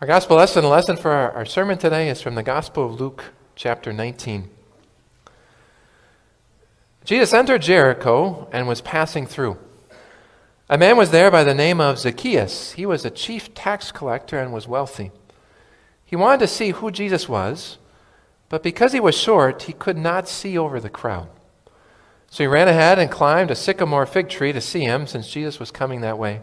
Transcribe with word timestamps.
Our 0.00 0.06
gospel 0.06 0.36
lesson, 0.36 0.62
lesson 0.62 0.96
for 0.96 1.10
our, 1.10 1.32
our 1.32 1.44
sermon 1.44 1.76
today 1.76 2.08
is 2.08 2.22
from 2.22 2.36
the 2.36 2.44
Gospel 2.44 2.86
of 2.86 3.00
Luke, 3.00 3.32
chapter 3.56 3.92
19. 3.92 4.48
Jesus 7.04 7.34
entered 7.34 7.62
Jericho 7.62 8.48
and 8.52 8.68
was 8.68 8.80
passing 8.80 9.26
through. 9.26 9.58
A 10.68 10.78
man 10.78 10.96
was 10.96 11.10
there 11.10 11.32
by 11.32 11.42
the 11.42 11.52
name 11.52 11.80
of 11.80 11.98
Zacchaeus. 11.98 12.74
He 12.74 12.86
was 12.86 13.04
a 13.04 13.10
chief 13.10 13.52
tax 13.54 13.90
collector 13.90 14.38
and 14.38 14.52
was 14.52 14.68
wealthy. 14.68 15.10
He 16.04 16.14
wanted 16.14 16.38
to 16.38 16.46
see 16.46 16.70
who 16.70 16.92
Jesus 16.92 17.28
was, 17.28 17.78
but 18.48 18.62
because 18.62 18.92
he 18.92 19.00
was 19.00 19.18
short, 19.18 19.64
he 19.64 19.72
could 19.72 19.98
not 19.98 20.28
see 20.28 20.56
over 20.56 20.78
the 20.78 20.88
crowd. 20.88 21.26
So 22.30 22.44
he 22.44 22.46
ran 22.46 22.68
ahead 22.68 23.00
and 23.00 23.10
climbed 23.10 23.50
a 23.50 23.56
sycamore 23.56 24.06
fig 24.06 24.28
tree 24.28 24.52
to 24.52 24.60
see 24.60 24.82
him, 24.82 25.08
since 25.08 25.28
Jesus 25.28 25.58
was 25.58 25.72
coming 25.72 26.02
that 26.02 26.18
way. 26.18 26.42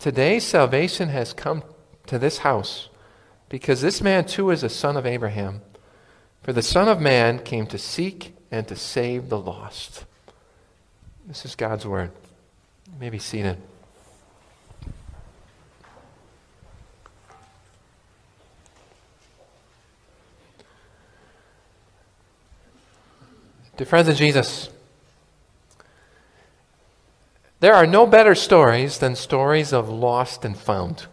Today 0.00 0.40
salvation 0.40 1.10
has 1.10 1.34
come 1.34 1.62
to 2.06 2.18
this 2.18 2.38
house, 2.38 2.88
because 3.50 3.82
this 3.82 4.00
man 4.00 4.24
too 4.24 4.48
is 4.48 4.62
a 4.62 4.70
son 4.70 4.96
of 4.96 5.04
Abraham. 5.04 5.60
For 6.42 6.54
the 6.54 6.62
Son 6.62 6.88
of 6.88 7.02
Man 7.02 7.38
came 7.38 7.66
to 7.66 7.76
seek 7.76 8.34
and 8.50 8.66
to 8.68 8.76
save 8.76 9.28
the 9.28 9.38
lost. 9.38 10.06
This 11.26 11.44
is 11.44 11.54
God's 11.54 11.86
word. 11.86 12.12
You 12.86 12.98
may 12.98 13.10
be 13.10 13.18
seated. 13.18 13.58
Dear 23.76 23.86
friends 23.86 24.08
in 24.08 24.16
Jesus, 24.16 24.70
there 27.60 27.74
are 27.74 27.86
no 27.86 28.06
better 28.06 28.34
stories 28.34 28.98
than 28.98 29.14
stories 29.14 29.72
of 29.72 29.88
lost 29.88 30.44
and 30.44 30.56
found. 30.56 31.06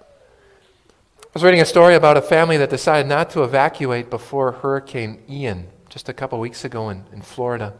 I 0.00 1.32
was 1.34 1.44
reading 1.44 1.60
a 1.60 1.66
story 1.66 1.94
about 1.94 2.16
a 2.16 2.22
family 2.22 2.56
that 2.56 2.70
decided 2.70 3.06
not 3.06 3.30
to 3.30 3.44
evacuate 3.44 4.10
before 4.10 4.52
Hurricane 4.52 5.22
Ian 5.28 5.68
just 5.88 6.08
a 6.08 6.12
couple 6.12 6.40
weeks 6.40 6.64
ago 6.64 6.88
in, 6.88 7.04
in 7.12 7.20
Florida. 7.20 7.74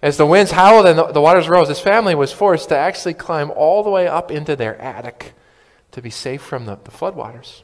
As 0.00 0.16
the 0.16 0.26
winds 0.26 0.52
howled 0.52 0.86
and 0.86 0.98
the, 0.98 1.06
the 1.06 1.20
waters 1.20 1.48
rose, 1.48 1.68
this 1.68 1.80
family 1.80 2.14
was 2.14 2.32
forced 2.32 2.68
to 2.68 2.76
actually 2.76 3.14
climb 3.14 3.50
all 3.50 3.82
the 3.82 3.90
way 3.90 4.06
up 4.06 4.30
into 4.30 4.54
their 4.54 4.80
attic 4.80 5.34
to 5.90 6.00
be 6.00 6.10
safe 6.10 6.40
from 6.40 6.66
the, 6.66 6.76
the 6.84 6.90
floodwaters. 6.90 7.62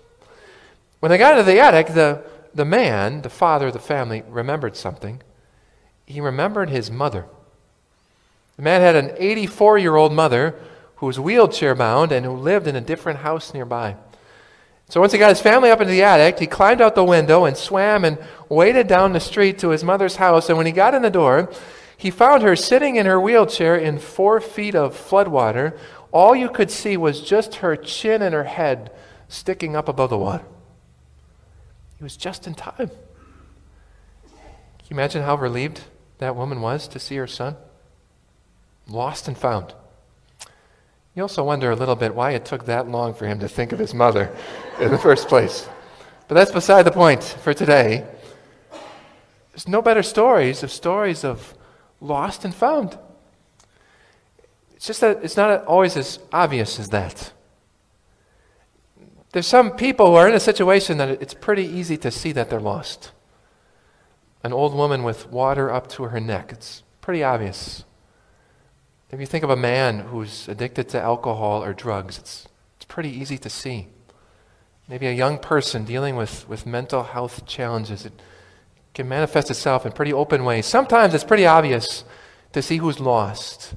When 0.98 1.10
they 1.10 1.18
got 1.18 1.38
into 1.38 1.50
the 1.50 1.60
attic, 1.60 1.88
the, 1.88 2.24
the 2.52 2.64
man, 2.64 3.22
the 3.22 3.30
father 3.30 3.68
of 3.68 3.72
the 3.72 3.78
family, 3.78 4.24
remembered 4.28 4.76
something. 4.76 5.22
He 6.06 6.20
remembered 6.20 6.70
his 6.70 6.90
mother. 6.90 7.26
The 8.56 8.62
man 8.62 8.80
had 8.80 8.96
an 8.96 9.12
84 9.16 9.78
year 9.78 9.96
old 9.96 10.12
mother 10.12 10.54
who 10.96 11.06
was 11.06 11.18
wheelchair 11.18 11.74
bound 11.74 12.12
and 12.12 12.24
who 12.24 12.32
lived 12.32 12.66
in 12.66 12.76
a 12.76 12.80
different 12.80 13.20
house 13.20 13.52
nearby. 13.52 13.96
So 14.88 15.00
once 15.00 15.12
he 15.12 15.18
got 15.18 15.30
his 15.30 15.40
family 15.40 15.70
up 15.70 15.80
into 15.80 15.92
the 15.92 16.02
attic, 16.02 16.38
he 16.38 16.46
climbed 16.46 16.80
out 16.80 16.94
the 16.94 17.04
window 17.04 17.44
and 17.46 17.56
swam 17.56 18.04
and 18.04 18.18
waded 18.48 18.86
down 18.86 19.12
the 19.12 19.20
street 19.20 19.58
to 19.58 19.70
his 19.70 19.82
mother's 19.82 20.16
house. 20.16 20.48
And 20.48 20.58
when 20.58 20.66
he 20.66 20.72
got 20.72 20.94
in 20.94 21.02
the 21.02 21.10
door, 21.10 21.50
he 21.96 22.10
found 22.10 22.42
her 22.42 22.54
sitting 22.54 22.96
in 22.96 23.06
her 23.06 23.20
wheelchair 23.20 23.76
in 23.76 23.98
four 23.98 24.40
feet 24.40 24.74
of 24.74 24.94
floodwater. 24.94 25.76
All 26.12 26.36
you 26.36 26.48
could 26.48 26.70
see 26.70 26.96
was 26.96 27.22
just 27.22 27.56
her 27.56 27.76
chin 27.76 28.22
and 28.22 28.34
her 28.34 28.44
head 28.44 28.92
sticking 29.28 29.74
up 29.74 29.88
above 29.88 30.10
the 30.10 30.18
water. 30.18 30.44
He 31.96 32.04
was 32.04 32.16
just 32.16 32.46
in 32.46 32.54
time. 32.54 32.90
Can 34.28 34.90
you 34.90 34.94
imagine 34.96 35.22
how 35.22 35.36
relieved 35.36 35.80
that 36.18 36.36
woman 36.36 36.60
was 36.60 36.86
to 36.88 36.98
see 36.98 37.16
her 37.16 37.26
son? 37.26 37.56
Lost 38.86 39.28
and 39.28 39.36
found. 39.36 39.74
You 41.14 41.22
also 41.22 41.44
wonder 41.44 41.70
a 41.70 41.76
little 41.76 41.96
bit 41.96 42.14
why 42.14 42.32
it 42.32 42.44
took 42.44 42.66
that 42.66 42.88
long 42.88 43.14
for 43.14 43.26
him 43.26 43.38
to 43.40 43.48
think 43.48 43.72
of 43.72 43.78
his 43.78 43.94
mother 43.94 44.34
in 44.80 44.90
the 44.90 44.98
first 44.98 45.28
place. 45.28 45.68
But 46.26 46.34
that's 46.34 46.50
beside 46.50 46.82
the 46.82 46.90
point 46.90 47.22
for 47.22 47.54
today. 47.54 48.04
There's 49.52 49.68
no 49.68 49.80
better 49.80 50.02
stories 50.02 50.62
of 50.62 50.72
stories 50.72 51.24
of 51.24 51.54
lost 52.00 52.44
and 52.44 52.52
found. 52.54 52.98
It's 54.74 54.86
just 54.86 55.00
that 55.00 55.22
it's 55.22 55.36
not 55.36 55.64
always 55.66 55.96
as 55.96 56.18
obvious 56.32 56.80
as 56.80 56.88
that. 56.88 57.32
There's 59.30 59.46
some 59.46 59.72
people 59.72 60.06
who 60.06 60.14
are 60.14 60.28
in 60.28 60.34
a 60.34 60.40
situation 60.40 60.98
that 60.98 61.08
it's 61.22 61.34
pretty 61.34 61.64
easy 61.64 61.96
to 61.98 62.10
see 62.10 62.32
that 62.32 62.50
they're 62.50 62.60
lost. 62.60 63.12
An 64.42 64.52
old 64.52 64.74
woman 64.74 65.04
with 65.04 65.30
water 65.30 65.72
up 65.72 65.88
to 65.90 66.04
her 66.04 66.20
neck. 66.20 66.52
It's 66.52 66.82
pretty 67.00 67.22
obvious. 67.22 67.84
If 69.14 69.20
you 69.20 69.26
think 69.26 69.44
of 69.44 69.50
a 69.50 69.54
man 69.54 70.00
who's 70.00 70.48
addicted 70.48 70.88
to 70.88 71.00
alcohol 71.00 71.62
or 71.62 71.72
drugs, 71.72 72.18
it's, 72.18 72.48
it's 72.74 72.84
pretty 72.84 73.10
easy 73.10 73.38
to 73.38 73.48
see. 73.48 73.86
Maybe 74.88 75.06
a 75.06 75.12
young 75.12 75.38
person 75.38 75.84
dealing 75.84 76.16
with, 76.16 76.48
with 76.48 76.66
mental 76.66 77.04
health 77.04 77.46
challenges. 77.46 78.04
It 78.04 78.12
can 78.92 79.08
manifest 79.08 79.52
itself 79.52 79.86
in 79.86 79.92
pretty 79.92 80.12
open 80.12 80.44
ways. 80.44 80.66
Sometimes 80.66 81.14
it's 81.14 81.22
pretty 81.22 81.46
obvious 81.46 82.02
to 82.54 82.60
see 82.60 82.78
who's 82.78 82.98
lost, 82.98 83.76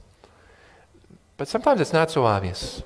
but 1.37 1.47
sometimes 1.47 1.81
it's 1.81 1.93
not 1.93 2.09
so 2.09 2.25
obvious. 2.25 2.81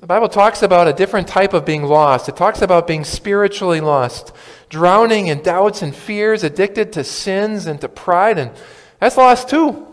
The 0.00 0.06
Bible 0.06 0.30
talks 0.30 0.62
about 0.62 0.88
a 0.88 0.94
different 0.94 1.28
type 1.28 1.52
of 1.52 1.66
being 1.66 1.82
lost. 1.82 2.30
It 2.30 2.36
talks 2.36 2.62
about 2.62 2.86
being 2.86 3.04
spiritually 3.04 3.82
lost, 3.82 4.32
drowning 4.70 5.26
in 5.26 5.42
doubts 5.42 5.82
and 5.82 5.94
fears, 5.94 6.42
addicted 6.42 6.90
to 6.94 7.04
sins 7.04 7.66
and 7.66 7.78
to 7.82 7.88
pride, 7.90 8.38
and 8.38 8.50
that's 8.98 9.18
lost 9.18 9.50
too 9.50 9.87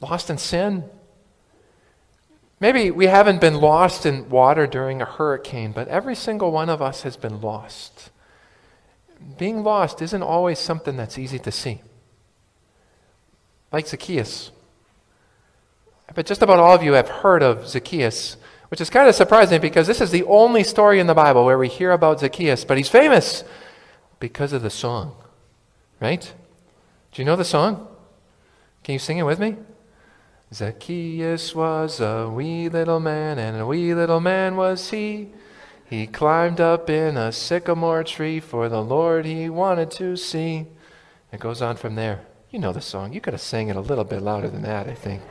lost 0.00 0.30
in 0.30 0.38
sin. 0.38 0.84
Maybe 2.60 2.90
we 2.90 3.06
haven't 3.06 3.40
been 3.40 3.54
lost 3.54 4.04
in 4.04 4.28
water 4.28 4.66
during 4.66 5.00
a 5.00 5.06
hurricane, 5.06 5.72
but 5.72 5.88
every 5.88 6.14
single 6.14 6.52
one 6.52 6.68
of 6.68 6.82
us 6.82 7.02
has 7.02 7.16
been 7.16 7.40
lost. 7.40 8.10
Being 9.38 9.62
lost 9.62 10.02
isn't 10.02 10.22
always 10.22 10.58
something 10.58 10.96
that's 10.96 11.18
easy 11.18 11.38
to 11.38 11.50
see. 11.50 11.80
Like 13.72 13.86
Zacchaeus. 13.86 14.50
But 16.14 16.26
just 16.26 16.42
about 16.42 16.58
all 16.58 16.74
of 16.74 16.82
you 16.82 16.92
have 16.94 17.08
heard 17.08 17.42
of 17.42 17.66
Zacchaeus, 17.66 18.36
which 18.68 18.80
is 18.80 18.90
kind 18.90 19.08
of 19.08 19.14
surprising 19.14 19.60
because 19.60 19.86
this 19.86 20.00
is 20.00 20.10
the 20.10 20.24
only 20.24 20.64
story 20.64 21.00
in 21.00 21.06
the 21.06 21.14
Bible 21.14 21.44
where 21.44 21.58
we 21.58 21.68
hear 21.68 21.92
about 21.92 22.20
Zacchaeus, 22.20 22.64
but 22.64 22.76
he's 22.76 22.88
famous 22.88 23.44
because 24.18 24.52
of 24.52 24.62
the 24.62 24.70
song. 24.70 25.14
Right? 26.00 26.32
Do 27.12 27.22
you 27.22 27.26
know 27.26 27.36
the 27.36 27.44
song? 27.44 27.88
Can 28.84 28.94
you 28.94 28.98
sing 28.98 29.18
it 29.18 29.24
with 29.24 29.38
me? 29.38 29.56
Zacchaeus 30.52 31.54
was 31.54 32.00
a 32.00 32.28
wee 32.28 32.68
little 32.68 32.98
man, 32.98 33.38
and 33.38 33.56
a 33.56 33.66
wee 33.66 33.94
little 33.94 34.20
man 34.20 34.56
was 34.56 34.90
he. 34.90 35.28
He 35.84 36.08
climbed 36.08 36.60
up 36.60 36.90
in 36.90 37.16
a 37.16 37.30
sycamore 37.30 38.02
tree 38.02 38.40
for 38.40 38.68
the 38.68 38.82
Lord 38.82 39.26
he 39.26 39.48
wanted 39.48 39.92
to 39.92 40.16
see. 40.16 40.66
It 41.32 41.38
goes 41.38 41.62
on 41.62 41.76
from 41.76 41.94
there. 41.94 42.22
You 42.50 42.58
know 42.58 42.72
the 42.72 42.80
song. 42.80 43.12
You 43.12 43.20
could 43.20 43.32
have 43.32 43.40
sang 43.40 43.68
it 43.68 43.76
a 43.76 43.80
little 43.80 44.02
bit 44.02 44.22
louder 44.22 44.48
than 44.48 44.62
that, 44.62 44.88
I 44.88 44.94
think. 44.94 45.22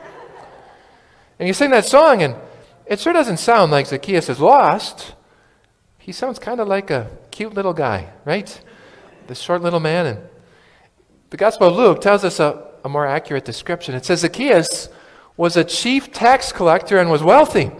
And 1.38 1.46
you 1.46 1.52
sing 1.52 1.70
that 1.70 1.84
song, 1.84 2.22
and 2.22 2.34
it 2.86 2.98
sure 2.98 3.12
doesn't 3.12 3.36
sound 3.36 3.70
like 3.70 3.86
Zacchaeus 3.86 4.30
is 4.30 4.40
lost. 4.40 5.14
He 5.98 6.12
sounds 6.12 6.38
kind 6.38 6.60
of 6.60 6.68
like 6.68 6.90
a 6.90 7.10
cute 7.30 7.52
little 7.52 7.74
guy, 7.74 8.08
right? 8.24 8.58
The 9.26 9.34
short 9.34 9.60
little 9.60 9.80
man. 9.80 10.06
And 10.06 10.20
the 11.28 11.36
Gospel 11.36 11.68
of 11.68 11.76
Luke 11.76 12.00
tells 12.00 12.24
us 12.24 12.40
a, 12.40 12.68
a 12.84 12.88
more 12.88 13.06
accurate 13.06 13.44
description. 13.44 13.94
It 13.94 14.06
says 14.06 14.20
Zacchaeus 14.20 14.88
was 15.36 15.56
a 15.56 15.64
chief 15.64 16.12
tax 16.12 16.52
collector 16.52 16.98
and 16.98 17.10
was 17.10 17.22
wealthy. 17.22 17.70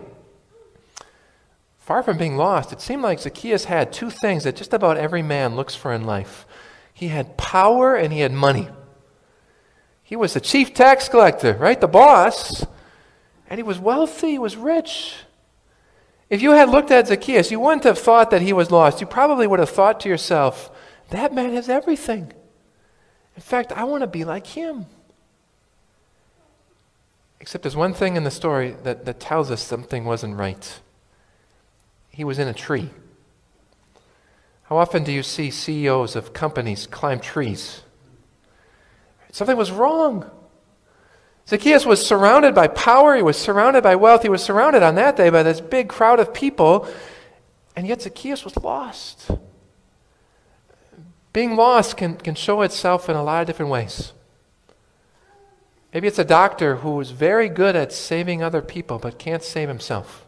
Far 1.79 2.03
from 2.03 2.19
being 2.19 2.37
lost, 2.37 2.73
it 2.73 2.81
seemed 2.81 3.03
like 3.03 3.21
Zacchaeus 3.21 3.65
had 3.65 3.93
two 3.93 4.11
things 4.11 4.45
that 4.45 4.57
just 4.57 4.73
about 4.73 4.97
every 4.97 5.23
man 5.23 5.57
looks 5.57 5.75
for 5.75 5.93
in 5.93 6.05
life 6.05 6.47
he 7.01 7.09
had 7.09 7.39
power 7.39 7.97
and 7.97 8.13
he 8.13 8.21
had 8.21 8.31
money. 8.31 8.69
He 10.03 10.17
was 10.17 10.35
the 10.35 10.41
chief 10.41 10.75
tax 10.75 11.09
collector, 11.09 11.55
right? 11.55 11.81
The 11.81 11.89
boss. 11.89 12.67
And 13.49 13.59
he 13.59 13.63
was 13.63 13.79
wealthy, 13.79 14.33
he 14.33 14.39
was 14.39 14.55
rich. 14.55 15.15
If 16.29 16.43
you 16.43 16.51
had 16.51 16.69
looked 16.69 16.91
at 16.91 17.09
Zacchaeus, 17.09 17.51
you 17.51 17.59
wouldn't 17.59 17.85
have 17.85 17.99
thought 17.99 18.31
that 18.31 18.43
he 18.43 18.53
was 18.53 18.71
lost. 18.71 19.01
You 19.01 19.07
probably 19.07 19.47
would 19.47 19.61
have 19.61 19.71
thought 19.71 19.99
to 20.01 20.11
yourself, 20.11 20.71
that 21.09 21.33
man 21.33 21.55
has 21.55 21.71
everything. 21.71 22.35
In 23.35 23.43
fact, 23.43 23.73
I 23.73 23.85
want 23.85 24.03
to 24.03 24.07
be 24.07 24.25
like 24.25 24.47
him. 24.47 24.85
Except 27.41 27.63
there's 27.63 27.77
one 27.77 27.95
thing 27.95 28.17
in 28.17 28.25
the 28.25 28.31
story 28.31 28.77
that, 28.83 29.07
that 29.07 29.19
tells 29.19 29.51
us 29.51 29.63
something 29.63 30.05
wasn't 30.05 30.37
right. 30.37 30.81
He 32.11 32.23
was 32.23 32.39
in 32.39 32.49
a 32.49 32.55
tree. 32.55 32.91
How 34.65 34.77
often 34.77 35.03
do 35.03 35.11
you 35.11 35.23
see 35.23 35.51
CEOs 35.51 36.15
of 36.15 36.33
companies 36.33 36.87
climb 36.87 37.19
trees? 37.19 37.83
Something 39.33 39.57
was 39.57 39.71
wrong. 39.71 40.31
Zacchaeus 41.49 41.85
was 41.85 42.07
surrounded 42.07 42.55
by 42.55 42.69
power, 42.69 43.17
he 43.17 43.23
was 43.23 43.37
surrounded 43.37 43.83
by 43.83 43.97
wealth, 43.97 44.23
he 44.23 44.29
was 44.29 44.43
surrounded 44.43 44.85
on 44.85 44.95
that 44.95 45.17
day 45.17 45.31
by 45.31 45.43
this 45.43 45.61
big 45.61 45.89
crowd 45.89 46.21
of 46.21 46.33
people, 46.33 46.87
and 47.75 47.89
yet 47.89 48.03
Zacchaeus 48.03 48.45
was 48.45 48.57
lost. 48.57 49.31
Being 51.33 51.57
lost 51.57 51.97
can, 51.97 52.17
can 52.17 52.35
show 52.35 52.63
itself 52.63 53.09
in 53.09 53.17
a 53.17 53.23
lot 53.25 53.41
of 53.41 53.47
different 53.49 53.73
ways. 53.73 54.13
Maybe 55.93 56.07
it's 56.07 56.19
a 56.19 56.25
doctor 56.25 56.77
who 56.77 57.01
is 57.01 57.11
very 57.11 57.49
good 57.49 57.75
at 57.75 57.93
saving 57.93 58.43
other 58.43 58.63
people 58.63 58.99
but 58.99 59.19
can't 59.19 59.43
save 59.43 59.69
himself. 59.69 60.25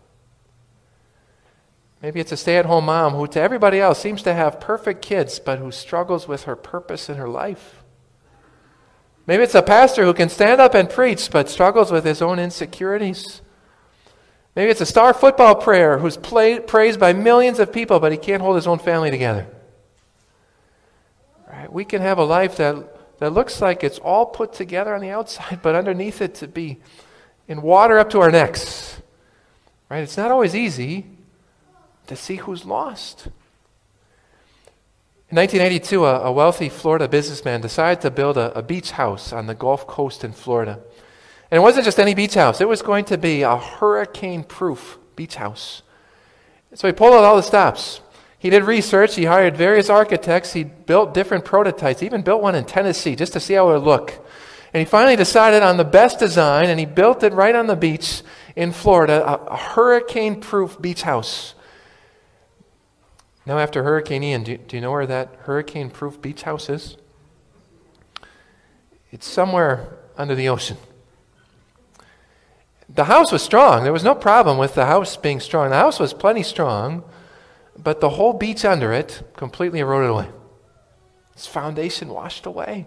Maybe 2.02 2.18
it's 2.18 2.32
a 2.32 2.36
stay 2.36 2.56
at 2.56 2.66
home 2.66 2.86
mom 2.86 3.14
who, 3.14 3.28
to 3.28 3.40
everybody 3.40 3.78
else, 3.78 4.00
seems 4.00 4.22
to 4.24 4.34
have 4.34 4.58
perfect 4.58 5.02
kids 5.02 5.38
but 5.38 5.60
who 5.60 5.70
struggles 5.70 6.26
with 6.26 6.44
her 6.44 6.56
purpose 6.56 7.08
in 7.08 7.16
her 7.16 7.28
life. 7.28 7.84
Maybe 9.24 9.44
it's 9.44 9.54
a 9.54 9.62
pastor 9.62 10.04
who 10.04 10.12
can 10.12 10.28
stand 10.28 10.60
up 10.60 10.74
and 10.74 10.90
preach 10.90 11.30
but 11.30 11.48
struggles 11.48 11.92
with 11.92 12.04
his 12.04 12.20
own 12.20 12.40
insecurities. 12.40 13.40
Maybe 14.56 14.72
it's 14.72 14.80
a 14.80 14.86
star 14.86 15.14
football 15.14 15.54
player 15.54 15.98
who's 15.98 16.16
praised 16.16 16.98
by 16.98 17.12
millions 17.12 17.60
of 17.60 17.72
people 17.72 18.00
but 18.00 18.10
he 18.10 18.18
can't 18.18 18.42
hold 18.42 18.56
his 18.56 18.66
own 18.66 18.80
family 18.80 19.12
together. 19.12 19.46
Right? 21.48 21.72
We 21.72 21.84
can 21.84 22.02
have 22.02 22.18
a 22.18 22.24
life 22.24 22.56
that, 22.56 22.91
that 23.22 23.30
looks 23.30 23.60
like 23.60 23.84
it's 23.84 24.00
all 24.00 24.26
put 24.26 24.52
together 24.52 24.92
on 24.96 25.00
the 25.00 25.10
outside, 25.10 25.60
but 25.62 25.76
underneath 25.76 26.20
it 26.20 26.34
to 26.34 26.48
be 26.48 26.80
in 27.46 27.62
water 27.62 27.96
up 28.00 28.10
to 28.10 28.20
our 28.20 28.32
necks. 28.32 29.00
Right? 29.88 30.00
It's 30.00 30.16
not 30.16 30.32
always 30.32 30.56
easy 30.56 31.06
to 32.08 32.16
see 32.16 32.34
who's 32.34 32.64
lost. 32.64 33.26
In 35.30 35.36
1982, 35.36 36.04
a, 36.04 36.20
a 36.22 36.32
wealthy 36.32 36.68
Florida 36.68 37.06
businessman 37.06 37.60
decided 37.60 38.00
to 38.00 38.10
build 38.10 38.36
a, 38.36 38.58
a 38.58 38.62
beach 38.62 38.90
house 38.90 39.32
on 39.32 39.46
the 39.46 39.54
Gulf 39.54 39.86
Coast 39.86 40.24
in 40.24 40.32
Florida. 40.32 40.80
And 41.48 41.58
it 41.58 41.60
wasn't 41.60 41.84
just 41.84 42.00
any 42.00 42.14
beach 42.14 42.34
house, 42.34 42.60
it 42.60 42.68
was 42.68 42.82
going 42.82 43.04
to 43.04 43.16
be 43.16 43.42
a 43.42 43.56
hurricane 43.56 44.42
proof 44.42 44.98
beach 45.14 45.36
house. 45.36 45.82
So 46.74 46.88
he 46.88 46.92
pulled 46.92 47.14
out 47.14 47.22
all 47.22 47.36
the 47.36 47.42
stops. 47.44 48.00
He 48.42 48.50
did 48.50 48.64
research, 48.64 49.14
he 49.14 49.26
hired 49.26 49.56
various 49.56 49.88
architects, 49.88 50.52
he 50.52 50.64
built 50.64 51.14
different 51.14 51.44
prototypes, 51.44 52.00
he 52.00 52.06
even 52.06 52.22
built 52.22 52.42
one 52.42 52.56
in 52.56 52.64
Tennessee 52.64 53.14
just 53.14 53.34
to 53.34 53.40
see 53.40 53.54
how 53.54 53.70
it 53.70 53.74
would 53.74 53.84
look. 53.84 54.26
And 54.74 54.80
he 54.80 54.84
finally 54.84 55.14
decided 55.14 55.62
on 55.62 55.76
the 55.76 55.84
best 55.84 56.18
design, 56.18 56.68
and 56.68 56.80
he 56.80 56.84
built 56.84 57.22
it 57.22 57.34
right 57.34 57.54
on 57.54 57.68
the 57.68 57.76
beach 57.76 58.22
in 58.56 58.72
Florida, 58.72 59.24
a, 59.24 59.34
a 59.44 59.56
hurricane 59.56 60.40
proof 60.40 60.82
beach 60.82 61.02
house. 61.02 61.54
Now, 63.46 63.60
after 63.60 63.84
Hurricane 63.84 64.24
Ian, 64.24 64.42
do, 64.42 64.56
do 64.56 64.76
you 64.76 64.82
know 64.82 64.90
where 64.90 65.06
that 65.06 65.36
hurricane 65.42 65.88
proof 65.88 66.20
beach 66.20 66.42
house 66.42 66.68
is? 66.68 66.96
It's 69.12 69.28
somewhere 69.28 69.98
under 70.16 70.34
the 70.34 70.48
ocean. 70.48 70.78
The 72.88 73.04
house 73.04 73.30
was 73.30 73.42
strong. 73.42 73.84
There 73.84 73.92
was 73.92 74.02
no 74.02 74.16
problem 74.16 74.58
with 74.58 74.74
the 74.74 74.86
house 74.86 75.16
being 75.16 75.38
strong. 75.38 75.70
The 75.70 75.76
house 75.76 76.00
was 76.00 76.12
plenty 76.12 76.42
strong, 76.42 77.04
but 77.76 78.00
the 78.00 78.10
whole 78.10 78.32
beach 78.32 78.64
under 78.64 78.92
it 78.92 79.22
completely 79.36 79.80
eroded 79.80 80.10
away. 80.10 80.28
Its 81.32 81.46
foundation 81.46 82.08
washed 82.08 82.46
away. 82.46 82.86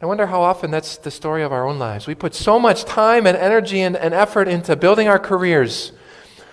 I 0.00 0.06
wonder 0.06 0.26
how 0.26 0.42
often 0.42 0.72
that's 0.72 0.96
the 0.96 1.12
story 1.12 1.44
of 1.44 1.52
our 1.52 1.66
own 1.66 1.78
lives. 1.78 2.08
We 2.08 2.16
put 2.16 2.34
so 2.34 2.58
much 2.58 2.84
time 2.84 3.26
and 3.26 3.36
energy 3.36 3.80
and, 3.80 3.96
and 3.96 4.12
effort 4.12 4.48
into 4.48 4.74
building 4.74 5.06
our 5.06 5.18
careers, 5.18 5.92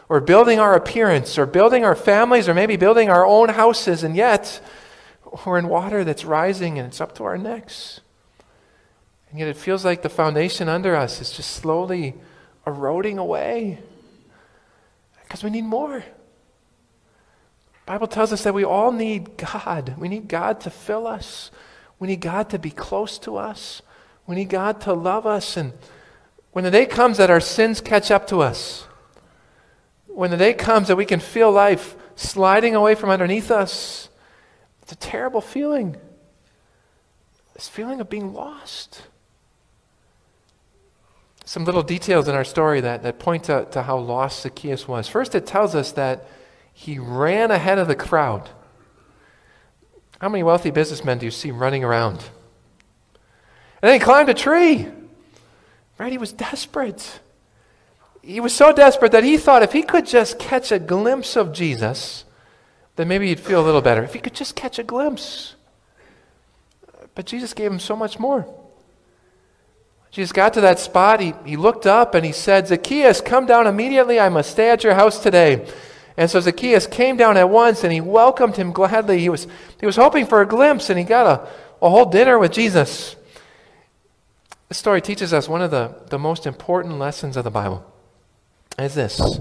or 0.07 0.21
building 0.21 0.59
our 0.59 0.75
appearance, 0.75 1.38
or 1.38 1.47
building 1.47 1.83
our 1.83 1.95
families, 1.95 2.47
or 2.47 2.53
maybe 2.53 2.77
building 2.77 3.09
our 3.09 3.25
own 3.25 3.50
houses, 3.50 4.03
and 4.03 4.15
yet 4.15 4.62
we're 5.45 5.57
in 5.57 5.68
water 5.68 6.03
that's 6.03 6.25
rising 6.25 6.77
and 6.77 6.88
it's 6.88 7.01
up 7.01 7.15
to 7.15 7.24
our 7.24 7.38
necks. 7.38 8.01
And 9.30 9.39
yet 9.39 9.47
it 9.47 9.57
feels 9.57 9.85
like 9.85 10.01
the 10.01 10.09
foundation 10.09 10.69
under 10.69 10.95
us 10.95 11.21
is 11.21 11.31
just 11.31 11.51
slowly 11.51 12.15
eroding 12.65 13.18
away 13.18 13.80
because 15.24 15.44
we 15.44 15.50
need 15.50 15.65
more. 15.65 16.03
Bible 17.89 18.06
tells 18.06 18.31
us 18.31 18.44
that 18.44 18.53
we 18.53 18.63
all 18.63 18.91
need 18.91 19.36
God. 19.36 19.95
We 19.97 20.09
need 20.09 20.27
God 20.27 20.62
to 20.62 20.69
fill 20.69 21.07
us. 21.07 21.50
We 21.97 22.07
need 22.07 22.21
God 22.21 22.51
to 22.51 22.59
be 22.59 22.69
close 22.69 23.18
to 23.18 23.38
us. 23.38 23.81
We 24.27 24.36
need 24.36 24.50
God 24.50 24.80
to 24.81 24.94
love 24.94 25.25
us. 25.25 25.57
And 25.57 25.74
when 26.51 26.63
the 26.63 26.69
day 26.69 26.86
comes 26.86 27.18
that 27.18 27.31
our 27.31 27.39
sins 27.39 27.81
catch 27.81 28.12
up 28.12 28.27
to 28.27 28.41
us, 28.41 28.86
when 30.06 30.30
the 30.30 30.38
day 30.38 30.53
comes 30.53 30.88
that 30.88 30.97
we 30.97 31.06
can 31.06 31.19
feel 31.19 31.51
life 31.51 31.95
sliding 32.15 32.75
away 32.75 32.94
from 32.94 33.09
underneath 33.09 33.50
us, 33.50 34.09
it's 34.83 34.92
a 34.92 34.95
terrible 34.95 35.42
feeling. 35.42 35.97
This 37.56 37.68
feeling 37.68 38.00
of 38.01 38.07
being 38.07 38.35
lost. 38.35 39.01
Some 41.44 41.65
little 41.65 41.81
details 41.81 42.27
in 42.27 42.35
our 42.35 42.44
story 42.44 42.81
that, 42.81 43.01
that 43.01 43.18
point 43.18 43.45
to, 43.45 43.65
to 43.71 43.81
how 43.81 43.97
lost 43.97 44.44
Zacchaeus 44.44 44.88
was. 44.88 45.07
First, 45.07 45.33
it 45.33 45.47
tells 45.47 45.74
us 45.74 45.94
that 45.94 46.27
he 46.80 46.98
ran 46.98 47.52
ahead 47.52 47.78
of 47.78 47.90
the 47.90 47.96
crowd. 47.96 48.50
How 50.22 50.30
many 50.30 50.44
wealthy 50.44 50.72
businessmen 50.72 51.18
do 51.18 51.26
you 51.26 51.31
see 51.31 51.52
running 51.52 51.84
around? 51.84 52.20
And 53.81 53.90
then 53.90 53.96
he 53.96 54.00
climbed 54.00 54.30
a 54.30 54.34
tree. 54.34 54.88
Right? 55.98 56.10
He 56.14 56.18
was 56.18 56.31
desperate. 56.31 57.20
He 58.22 58.40
was 58.40 58.56
so 58.56 58.72
desperate 58.72 59.12
that 59.12 59.26
he 59.26 59.38
thought 59.38 59.62
if 59.62 59.74
he 59.74 59.84
could 59.84 60.06
just 60.06 60.40
catch 60.40 60.72
a 60.72 60.80
glimpse 60.80 61.36
of 61.36 61.52
Jesus, 61.52 62.24
then 62.96 63.10
maybe 63.10 63.28
he'd 63.28 63.42
feel 63.42 63.60
a 63.60 63.66
little 63.66 63.81
better. 63.81 64.02
If 64.02 64.14
he 64.14 64.20
could 64.22 64.34
just 64.34 64.56
catch 64.56 64.80
a 64.80 64.84
glimpse. 64.84 65.56
But 67.14 67.26
Jesus 67.26 67.54
gave 67.54 67.74
him 67.74 67.80
so 67.80 67.98
much 67.98 68.20
more. 68.20 68.48
Jesus 70.12 70.31
got 70.31 70.54
to 70.54 70.62
that 70.62 70.80
spot. 70.80 71.20
He, 71.20 71.34
he 71.46 71.58
looked 71.58 71.86
up 71.86 72.16
and 72.16 72.26
he 72.26 72.31
said, 72.31 72.70
Zacchaeus, 72.70 73.20
come 73.20 73.46
down 73.46 73.68
immediately. 73.68 74.18
I 74.18 74.30
must 74.30 74.52
stay 74.52 74.70
at 74.70 74.86
your 74.86 74.94
house 74.94 75.20
today. 75.20 75.68
And 76.19 76.30
so 76.30 76.42
Zacchaeus 76.42 76.86
came 76.86 77.16
down 77.16 77.38
at 77.38 77.50
once 77.50 77.86
and 77.86 77.94
he 77.94 78.01
welcomed 78.01 78.57
him 78.57 78.74
gladly. 78.74 79.19
He 79.19 79.30
was, 79.30 79.48
he 79.80 79.86
was 79.86 79.95
hoping 79.95 80.25
for 80.25 80.42
a 80.42 80.45
glimpse 80.45 80.89
and 80.89 81.00
he 81.00 81.06
got 81.06 81.25
a, 81.25 81.48
a 81.81 81.89
whole 81.89 82.04
dinner 82.04 82.38
with 82.38 82.51
Jesus. 82.51 83.16
This 84.68 84.77
story 84.77 85.01
teaches 85.01 85.31
us 85.31 85.48
one 85.48 85.62
of 85.62 85.71
the, 85.71 85.95
the 86.10 86.19
most 86.19 86.45
important 86.45 87.00
lessons 87.00 87.38
of 87.38 87.45
the 87.45 87.50
Bible 87.50 87.86
is 88.77 88.95
this 88.95 89.39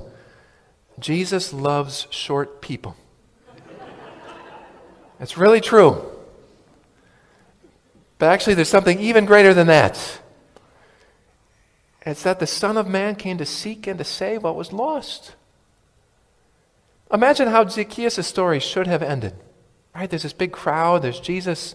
Jesus 1.00 1.52
loves 1.52 2.06
short 2.10 2.62
people. 2.62 2.94
It's 5.18 5.36
really 5.36 5.60
true. 5.60 6.00
But 8.18 8.26
actually, 8.26 8.54
there's 8.54 8.68
something 8.68 9.00
even 9.00 9.24
greater 9.24 9.52
than 9.52 9.66
that. 9.66 10.20
It's 12.02 12.22
that 12.22 12.38
the 12.38 12.46
Son 12.46 12.76
of 12.76 12.86
Man 12.86 13.16
came 13.16 13.36
to 13.38 13.46
seek 13.46 13.88
and 13.88 13.98
to 13.98 14.04
save 14.04 14.44
what 14.44 14.54
was 14.54 14.72
lost. 14.72 15.34
Imagine 17.12 17.48
how 17.48 17.66
Zacchaeus' 17.66 18.26
story 18.26 18.60
should 18.60 18.86
have 18.86 19.02
ended. 19.02 19.34
Right? 19.94 20.08
There's 20.08 20.22
this 20.22 20.32
big 20.32 20.52
crowd, 20.52 21.02
there's 21.02 21.20
Jesus. 21.20 21.74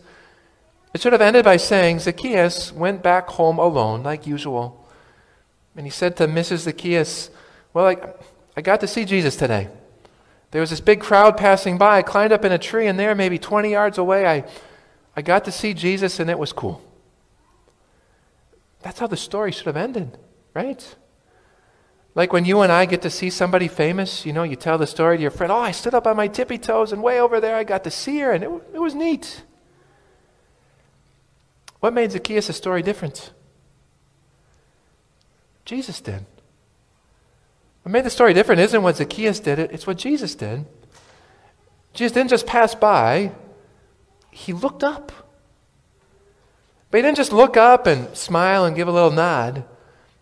It 0.94 1.02
should 1.02 1.14
have 1.14 1.22
ended 1.22 1.44
by 1.44 1.58
saying 1.58 2.00
Zacchaeus 2.00 2.72
went 2.72 3.02
back 3.02 3.28
home 3.30 3.58
alone, 3.58 4.04
like 4.04 4.28
usual. 4.28 4.88
And 5.76 5.86
he 5.86 5.90
said 5.90 6.16
to 6.18 6.28
Mrs. 6.28 6.60
Zacchaeus, 6.60 7.32
well, 7.74 7.88
I, 7.88 7.98
I 8.56 8.62
got 8.62 8.80
to 8.82 8.88
see 8.88 9.06
Jesus 9.06 9.36
today. 9.36 9.70
There 10.52 10.62
was 10.62 10.70
this 10.70 10.82
big 10.82 11.02
crowd 11.02 11.36
passing 11.36 11.80
by. 11.80 11.98
I 11.98 12.02
climbed 12.04 12.32
up 12.32 12.46
in 12.46 12.52
a 12.52 12.60
tree, 12.60 12.86
and 12.86 13.00
there, 13.00 13.16
maybe 13.16 13.40
20 13.40 13.72
yards 13.72 13.98
away, 13.98 14.28
I, 14.28 14.46
I 15.16 15.24
got 15.24 15.46
to 15.46 15.52
see 15.52 15.74
Jesus, 15.74 16.20
and 16.20 16.30
it 16.30 16.38
was 16.38 16.54
cool. 16.54 16.80
That's 18.84 19.00
how 19.00 19.08
the 19.08 19.18
story 19.18 19.52
should 19.52 19.66
have 19.66 19.78
ended, 19.78 20.16
right? 20.54 20.96
Like 22.16 22.32
when 22.32 22.46
you 22.46 22.62
and 22.62 22.72
I 22.72 22.86
get 22.86 23.02
to 23.02 23.10
see 23.10 23.30
somebody 23.30 23.68
famous, 23.68 24.26
you 24.26 24.34
know, 24.34 24.44
you 24.44 24.56
tell 24.56 24.78
the 24.78 24.86
story 24.86 25.18
to 25.18 25.22
your 25.22 25.32
friend, 25.32 25.52
oh, 25.52 25.58
I 25.58 25.72
stood 25.72 25.96
up 25.96 26.06
on 26.06 26.16
my 26.16 26.28
tippy 26.28 26.60
toes, 26.60 26.92
and 26.92 27.02
way 27.02 27.20
over 27.20 27.40
there 27.40 27.56
I 27.56 27.64
got 27.64 27.84
to 27.86 27.92
see 27.92 28.20
her, 28.20 28.32
and 28.32 28.44
it, 28.44 28.52
it 28.74 28.80
was 28.80 28.94
neat. 28.94 29.44
What 31.80 31.94
made 31.94 32.12
Zacchaeus' 32.12 32.56
story 32.56 32.84
different? 32.84 33.32
Jesus 35.66 36.02
did. 36.02 36.26
What 37.82 37.92
made 37.92 38.06
the 38.06 38.10
story 38.10 38.34
different 38.34 38.62
isn't 38.62 38.84
what 38.84 38.98
Zacchaeus 38.98 39.40
did, 39.40 39.60
it's 39.60 39.88
what 39.88 39.98
Jesus 39.98 40.36
did. 40.36 40.66
Jesus 41.94 42.14
didn't 42.14 42.30
just 42.30 42.46
pass 42.46 42.76
by, 42.76 43.32
he 44.30 44.54
looked 44.54 44.84
up. 44.84 45.12
But 46.92 47.00
he 47.00 47.02
didn't 47.02 47.18
just 47.18 47.34
look 47.34 47.58
up 47.58 47.88
and 47.88 48.16
smile 48.16 48.66
and 48.66 48.76
give 48.76 48.88
a 48.88 48.92
little 48.92 49.12
nod. 49.12 49.64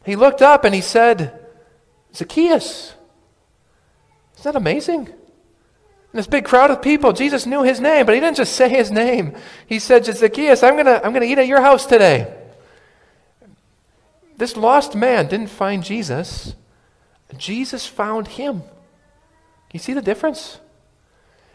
He 0.05 0.15
looked 0.15 0.41
up 0.41 0.63
and 0.63 0.73
he 0.73 0.81
said, 0.81 1.40
Zacchaeus. 2.13 2.93
Isn't 4.37 4.43
that 4.43 4.55
amazing? 4.55 5.07
And 5.07 6.19
this 6.19 6.27
big 6.27 6.45
crowd 6.45 6.71
of 6.71 6.81
people, 6.81 7.13
Jesus 7.13 7.45
knew 7.45 7.63
his 7.63 7.79
name, 7.79 8.05
but 8.05 8.15
he 8.15 8.21
didn't 8.21 8.37
just 8.37 8.55
say 8.55 8.67
his 8.67 8.91
name. 8.91 9.35
He 9.65 9.79
said, 9.79 10.03
to 10.05 10.13
Zacchaeus, 10.13 10.61
I'm 10.61 10.73
going 10.73 10.85
to 10.85 11.03
I'm 11.05 11.13
going 11.13 11.25
to 11.25 11.31
eat 11.31 11.37
at 11.37 11.47
your 11.47 11.61
house 11.61 11.85
today. 11.85 12.33
This 14.37 14.57
lost 14.57 14.95
man 14.95 15.27
didn't 15.27 15.47
find 15.47 15.83
Jesus. 15.83 16.55
Jesus 17.37 17.85
found 17.85 18.27
him. 18.27 18.63
You 19.71 19.79
see 19.79 19.93
the 19.93 20.01
difference? 20.01 20.59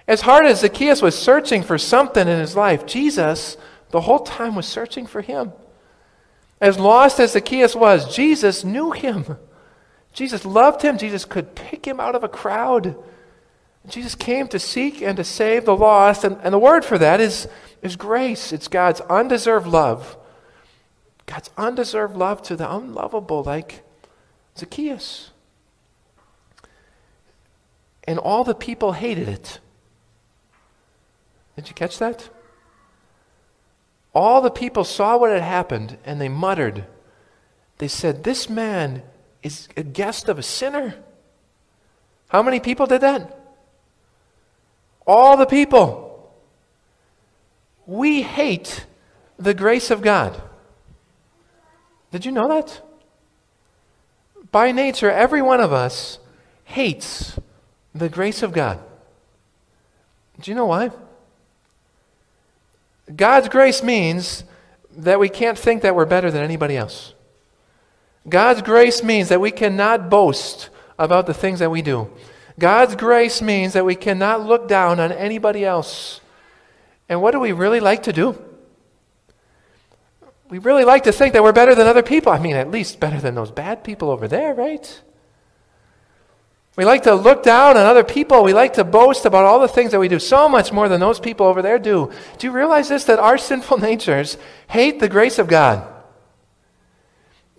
As 0.08 0.22
hard 0.22 0.46
as 0.46 0.60
Zacchaeus 0.60 1.02
was 1.02 1.18
searching 1.18 1.62
for 1.62 1.76
something 1.78 2.26
in 2.26 2.38
his 2.38 2.56
life, 2.56 2.86
Jesus, 2.86 3.56
the 3.90 4.00
whole 4.02 4.20
time, 4.20 4.54
was 4.54 4.66
searching 4.66 5.06
for 5.06 5.20
him. 5.20 5.52
As 6.60 6.78
lost 6.78 7.20
as 7.20 7.32
Zacchaeus 7.32 7.74
was, 7.74 8.14
Jesus 8.14 8.64
knew 8.64 8.92
him. 8.92 9.36
Jesus 10.16 10.46
loved 10.46 10.80
him. 10.80 10.96
Jesus 10.96 11.26
could 11.26 11.54
pick 11.54 11.86
him 11.86 12.00
out 12.00 12.14
of 12.14 12.24
a 12.24 12.28
crowd. 12.28 12.96
Jesus 13.86 14.14
came 14.14 14.48
to 14.48 14.58
seek 14.58 15.02
and 15.02 15.14
to 15.18 15.22
save 15.22 15.66
the 15.66 15.76
lost. 15.76 16.24
And, 16.24 16.38
and 16.42 16.54
the 16.54 16.58
word 16.58 16.86
for 16.86 16.96
that 16.96 17.20
is, 17.20 17.46
is 17.82 17.96
grace. 17.96 18.50
It's 18.50 18.66
God's 18.66 19.02
undeserved 19.02 19.66
love. 19.66 20.16
God's 21.26 21.50
undeserved 21.58 22.16
love 22.16 22.40
to 22.44 22.56
the 22.56 22.74
unlovable, 22.74 23.42
like 23.42 23.82
Zacchaeus. 24.56 25.32
And 28.04 28.18
all 28.18 28.42
the 28.42 28.54
people 28.54 28.92
hated 28.92 29.28
it. 29.28 29.60
Did 31.56 31.68
you 31.68 31.74
catch 31.74 31.98
that? 31.98 32.30
All 34.14 34.40
the 34.40 34.50
people 34.50 34.84
saw 34.84 35.18
what 35.18 35.30
had 35.30 35.42
happened 35.42 35.98
and 36.06 36.18
they 36.18 36.30
muttered. 36.30 36.86
They 37.76 37.88
said, 37.88 38.24
This 38.24 38.48
man 38.48 39.02
is 39.46 39.68
a 39.76 39.82
guest 39.82 40.28
of 40.28 40.38
a 40.38 40.42
sinner. 40.42 40.94
How 42.28 42.42
many 42.42 42.60
people 42.60 42.86
did 42.86 43.00
that? 43.00 43.38
All 45.06 45.36
the 45.36 45.46
people. 45.46 46.32
We 47.86 48.22
hate 48.22 48.84
the 49.38 49.54
grace 49.54 49.90
of 49.90 50.02
God. 50.02 50.40
Did 52.10 52.24
you 52.24 52.32
know 52.32 52.48
that? 52.48 52.82
By 54.50 54.72
nature, 54.72 55.10
every 55.10 55.42
one 55.42 55.60
of 55.60 55.72
us 55.72 56.18
hates 56.64 57.38
the 57.94 58.08
grace 58.08 58.42
of 58.42 58.52
God. 58.52 58.80
Do 60.40 60.50
you 60.50 60.54
know 60.54 60.66
why? 60.66 60.90
God's 63.14 63.48
grace 63.48 63.82
means 63.82 64.44
that 64.96 65.20
we 65.20 65.28
can't 65.28 65.58
think 65.58 65.82
that 65.82 65.94
we're 65.94 66.06
better 66.06 66.30
than 66.30 66.42
anybody 66.42 66.76
else. 66.76 67.14
God's 68.28 68.62
grace 68.62 69.02
means 69.02 69.28
that 69.28 69.40
we 69.40 69.50
cannot 69.50 70.10
boast 70.10 70.70
about 70.98 71.26
the 71.26 71.34
things 71.34 71.60
that 71.60 71.70
we 71.70 71.82
do. 71.82 72.10
God's 72.58 72.96
grace 72.96 73.42
means 73.42 73.74
that 73.74 73.84
we 73.84 73.94
cannot 73.94 74.44
look 74.44 74.66
down 74.66 74.98
on 74.98 75.12
anybody 75.12 75.64
else. 75.64 76.20
And 77.08 77.20
what 77.20 77.32
do 77.32 77.40
we 77.40 77.52
really 77.52 77.80
like 77.80 78.04
to 78.04 78.12
do? 78.12 78.42
We 80.48 80.58
really 80.58 80.84
like 80.84 81.04
to 81.04 81.12
think 81.12 81.32
that 81.34 81.42
we're 81.42 81.52
better 81.52 81.74
than 81.74 81.86
other 81.86 82.02
people. 82.02 82.32
I 82.32 82.38
mean, 82.38 82.56
at 82.56 82.70
least 82.70 83.00
better 83.00 83.20
than 83.20 83.34
those 83.34 83.50
bad 83.50 83.84
people 83.84 84.10
over 84.10 84.28
there, 84.28 84.54
right? 84.54 85.02
We 86.76 86.84
like 86.84 87.04
to 87.04 87.14
look 87.14 87.42
down 87.42 87.76
on 87.76 87.86
other 87.86 88.04
people. 88.04 88.44
We 88.44 88.52
like 88.52 88.74
to 88.74 88.84
boast 88.84 89.24
about 89.24 89.44
all 89.44 89.60
the 89.60 89.68
things 89.68 89.92
that 89.92 90.00
we 90.00 90.08
do 90.08 90.18
so 90.18 90.48
much 90.48 90.72
more 90.72 90.88
than 90.88 91.00
those 91.00 91.18
people 91.18 91.46
over 91.46 91.62
there 91.62 91.78
do. 91.78 92.12
Do 92.38 92.46
you 92.46 92.52
realize 92.52 92.88
this? 92.88 93.04
That 93.04 93.18
our 93.18 93.38
sinful 93.38 93.78
natures 93.90 94.36
hate 94.68 95.00
the 95.00 95.08
grace 95.08 95.38
of 95.38 95.48
God. 95.48 95.95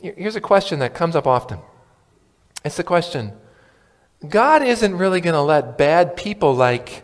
Here's 0.02 0.36
a 0.36 0.42
question 0.42 0.80
that 0.80 0.94
comes 0.94 1.16
up 1.16 1.26
often 1.28 1.60
it's 2.64 2.78
the 2.78 2.84
question 2.84 3.34
God 4.28 4.64
isn't 4.64 4.98
really 4.98 5.22
going 5.22 5.34
to 5.34 5.42
let 5.42 5.78
bad 5.78 6.16
people 6.16 6.54
like 6.54 7.04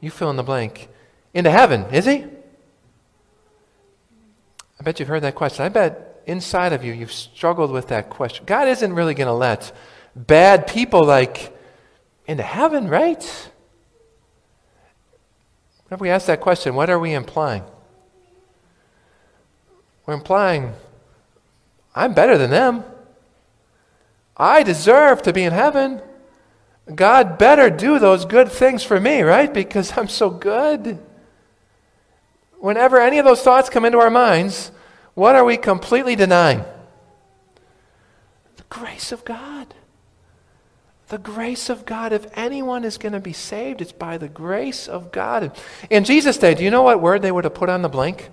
you 0.00 0.10
fill 0.10 0.30
in 0.30 0.36
the 0.36 0.42
blank 0.42 0.88
into 1.34 1.50
heaven, 1.50 1.86
is 1.92 2.04
He? 2.04 2.24
I 4.78 4.82
bet 4.82 4.98
you've 4.98 5.08
heard 5.08 5.22
that 5.22 5.34
question. 5.34 5.64
I 5.64 5.68
bet 5.68 6.22
inside 6.26 6.72
of 6.72 6.84
you 6.84 6.92
you've 6.92 7.12
struggled 7.12 7.70
with 7.70 7.88
that 7.88 8.10
question. 8.10 8.44
God 8.44 8.68
isn't 8.68 8.92
really 8.92 9.14
going 9.14 9.28
to 9.28 9.32
let 9.32 9.72
bad 10.14 10.66
people 10.66 11.04
like 11.04 11.56
into 12.26 12.42
heaven, 12.42 12.88
right? 12.88 13.50
Whenever 15.84 16.02
we 16.02 16.10
ask 16.10 16.26
that 16.26 16.40
question, 16.40 16.74
what 16.74 16.90
are 16.90 16.98
we 16.98 17.14
implying? 17.14 17.62
We're 20.06 20.14
implying, 20.14 20.72
I'm 21.94 22.14
better 22.14 22.38
than 22.38 22.50
them. 22.50 22.84
I 24.36 24.62
deserve 24.62 25.22
to 25.22 25.32
be 25.32 25.42
in 25.44 25.52
heaven. 25.52 26.00
God 26.94 27.38
better 27.38 27.70
do 27.70 27.98
those 27.98 28.24
good 28.24 28.50
things 28.50 28.82
for 28.82 28.98
me, 28.98 29.22
right? 29.22 29.52
Because 29.52 29.96
I'm 29.96 30.08
so 30.08 30.30
good. 30.30 30.98
Whenever 32.58 32.98
any 33.00 33.18
of 33.18 33.24
those 33.24 33.42
thoughts 33.42 33.68
come 33.68 33.84
into 33.84 33.98
our 33.98 34.10
minds, 34.10 34.72
what 35.14 35.36
are 35.36 35.44
we 35.44 35.56
completely 35.56 36.16
denying? 36.16 36.64
The 38.56 38.64
grace 38.68 39.12
of 39.12 39.24
God. 39.24 39.74
The 41.08 41.18
grace 41.18 41.68
of 41.68 41.84
God. 41.84 42.12
If 42.12 42.26
anyone 42.32 42.84
is 42.84 42.96
going 42.98 43.12
to 43.12 43.20
be 43.20 43.34
saved, 43.34 43.80
it's 43.80 43.92
by 43.92 44.16
the 44.16 44.28
grace 44.28 44.88
of 44.88 45.12
God. 45.12 45.56
In 45.90 46.04
Jesus' 46.04 46.38
day, 46.38 46.54
do 46.54 46.64
you 46.64 46.70
know 46.70 46.82
what 46.82 47.02
word 47.02 47.20
they 47.20 47.32
would 47.32 47.44
have 47.44 47.54
put 47.54 47.68
on 47.68 47.82
the 47.82 47.88
blank? 47.88 48.30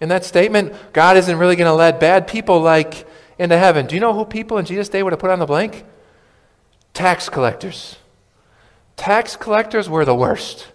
In 0.00 0.08
that 0.08 0.24
statement, 0.24 0.72
God 0.92 1.16
isn't 1.16 1.38
really 1.38 1.56
going 1.56 1.66
to 1.66 1.74
let 1.74 2.00
bad 2.00 2.26
people 2.26 2.60
like 2.60 3.06
into 3.38 3.56
heaven. 3.56 3.86
Do 3.86 3.94
you 3.94 4.00
know 4.00 4.14
who 4.14 4.24
people 4.24 4.58
in 4.58 4.64
Jesus' 4.64 4.88
day 4.88 5.02
would 5.02 5.12
have 5.12 5.20
put 5.20 5.30
on 5.30 5.38
the 5.38 5.46
blank? 5.46 5.84
Tax 6.94 7.28
collectors. 7.28 7.96
Tax 8.96 9.36
collectors 9.36 9.88
were 9.88 10.04
the 10.04 10.14
worst. 10.14 10.68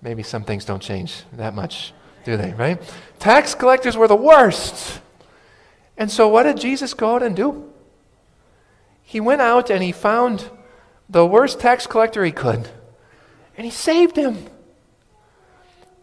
Maybe 0.00 0.22
some 0.22 0.44
things 0.44 0.64
don't 0.64 0.82
change 0.82 1.22
that 1.32 1.54
much, 1.54 1.92
do 2.24 2.36
they, 2.36 2.52
right? 2.52 2.80
Tax 3.18 3.54
collectors 3.54 3.96
were 3.96 4.08
the 4.08 4.16
worst. 4.16 5.00
And 5.96 6.10
so, 6.10 6.26
what 6.26 6.42
did 6.42 6.58
Jesus 6.58 6.94
go 6.94 7.14
out 7.14 7.22
and 7.22 7.36
do? 7.36 7.72
He 9.02 9.20
went 9.20 9.42
out 9.42 9.70
and 9.70 9.82
he 9.82 9.92
found 9.92 10.50
the 11.08 11.26
worst 11.26 11.60
tax 11.60 11.86
collector 11.86 12.24
he 12.24 12.32
could, 12.32 12.68
and 13.56 13.64
he 13.64 13.70
saved 13.70 14.16
him 14.16 14.46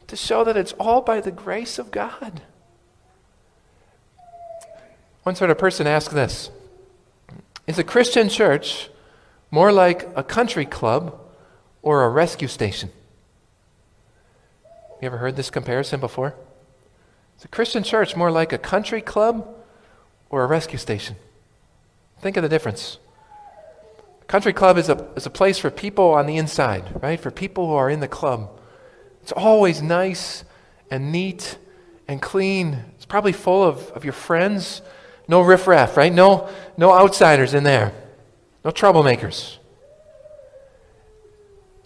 to 0.09 0.15
show 0.15 0.43
that 0.43 0.57
it's 0.57 0.73
all 0.73 1.01
by 1.01 1.21
the 1.21 1.31
grace 1.31 1.79
of 1.79 1.91
God. 1.91 2.41
One 5.23 5.35
sort 5.35 5.51
of 5.51 5.57
person 5.57 5.87
asked 5.87 6.11
this 6.11 6.49
Is 7.67 7.79
a 7.79 7.83
Christian 7.83 8.29
church 8.29 8.89
more 9.51 9.71
like 9.71 10.09
a 10.15 10.23
country 10.23 10.65
club 10.65 11.19
or 11.81 12.03
a 12.03 12.09
rescue 12.09 12.47
station? 12.47 12.89
You 15.01 15.05
ever 15.05 15.17
heard 15.17 15.35
this 15.35 15.49
comparison 15.49 15.99
before? 15.99 16.35
Is 17.37 17.45
a 17.45 17.47
Christian 17.47 17.83
church 17.83 18.15
more 18.15 18.31
like 18.31 18.51
a 18.51 18.57
country 18.57 19.01
club 19.01 19.47
or 20.29 20.43
a 20.43 20.47
rescue 20.47 20.77
station? 20.77 21.15
Think 22.19 22.35
of 22.35 22.43
the 22.43 22.49
difference. 22.49 22.97
Country 24.27 24.51
club 24.51 24.77
is 24.77 24.89
a, 24.89 25.07
is 25.15 25.25
a 25.25 25.29
place 25.29 25.57
for 25.57 25.69
people 25.69 26.11
on 26.11 26.25
the 26.25 26.37
inside, 26.37 27.01
right? 27.01 27.19
For 27.19 27.31
people 27.31 27.67
who 27.67 27.73
are 27.73 27.89
in 27.89 27.99
the 27.99 28.07
club. 28.07 28.58
It's 29.21 29.31
always 29.31 29.81
nice 29.81 30.43
and 30.89 31.11
neat 31.11 31.57
and 32.07 32.21
clean. 32.21 32.79
It's 32.95 33.05
probably 33.05 33.33
full 33.33 33.63
of, 33.63 33.91
of 33.91 34.03
your 34.03 34.13
friends. 34.13 34.81
No 35.27 35.41
riffraff, 35.41 35.97
right? 35.97 36.11
No, 36.11 36.49
no 36.77 36.91
outsiders 36.91 37.53
in 37.53 37.63
there. 37.63 37.93
No 38.65 38.71
troublemakers. 38.71 39.57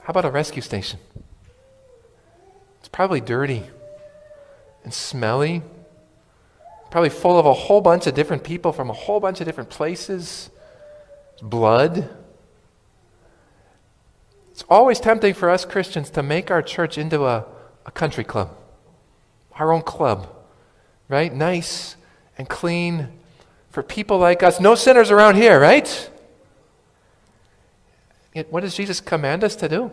How 0.02 0.12
about 0.12 0.26
a 0.26 0.32
rescue 0.32 0.62
station? 0.62 1.00
It's 2.80 2.90
probably 2.90 3.22
dirty 3.22 3.64
and 4.84 4.94
smelly 4.94 5.62
probably 6.94 7.10
full 7.10 7.40
of 7.40 7.48
a 7.48 7.54
whole 7.54 7.82
bunch 7.82 8.06
of 8.06 8.14
different 8.14 8.44
people 8.44 8.72
from 8.72 8.92
a 8.92 8.94
whole 8.94 9.20
bunch 9.20 9.42
of 9.42 9.48
different 9.48 9.72
places. 9.72 10.52
Blood. 11.42 12.08
It's 14.54 14.64
always 14.70 15.00
tempting 15.00 15.34
for 15.34 15.50
us 15.50 15.66
Christians 15.66 16.12
to 16.12 16.22
make 16.22 16.52
our 16.52 16.62
church 16.62 17.00
into 17.00 17.26
a, 17.26 17.44
a 17.88 17.92
country 17.92 18.24
club, 18.24 18.56
our 19.56 19.72
own 19.72 19.82
club, 19.82 20.30
right? 21.10 21.34
Nice 21.34 21.96
and 22.38 22.48
clean 22.48 23.08
for 23.72 23.82
people 23.82 24.20
like 24.20 24.44
us. 24.44 24.60
No 24.60 24.76
sinners 24.76 25.10
around 25.10 25.38
here, 25.38 25.60
right? 25.60 26.12
Yet, 28.36 28.52
what 28.52 28.62
does 28.62 28.76
Jesus 28.76 29.02
command 29.02 29.44
us 29.44 29.56
to 29.56 29.68
do? 29.68 29.92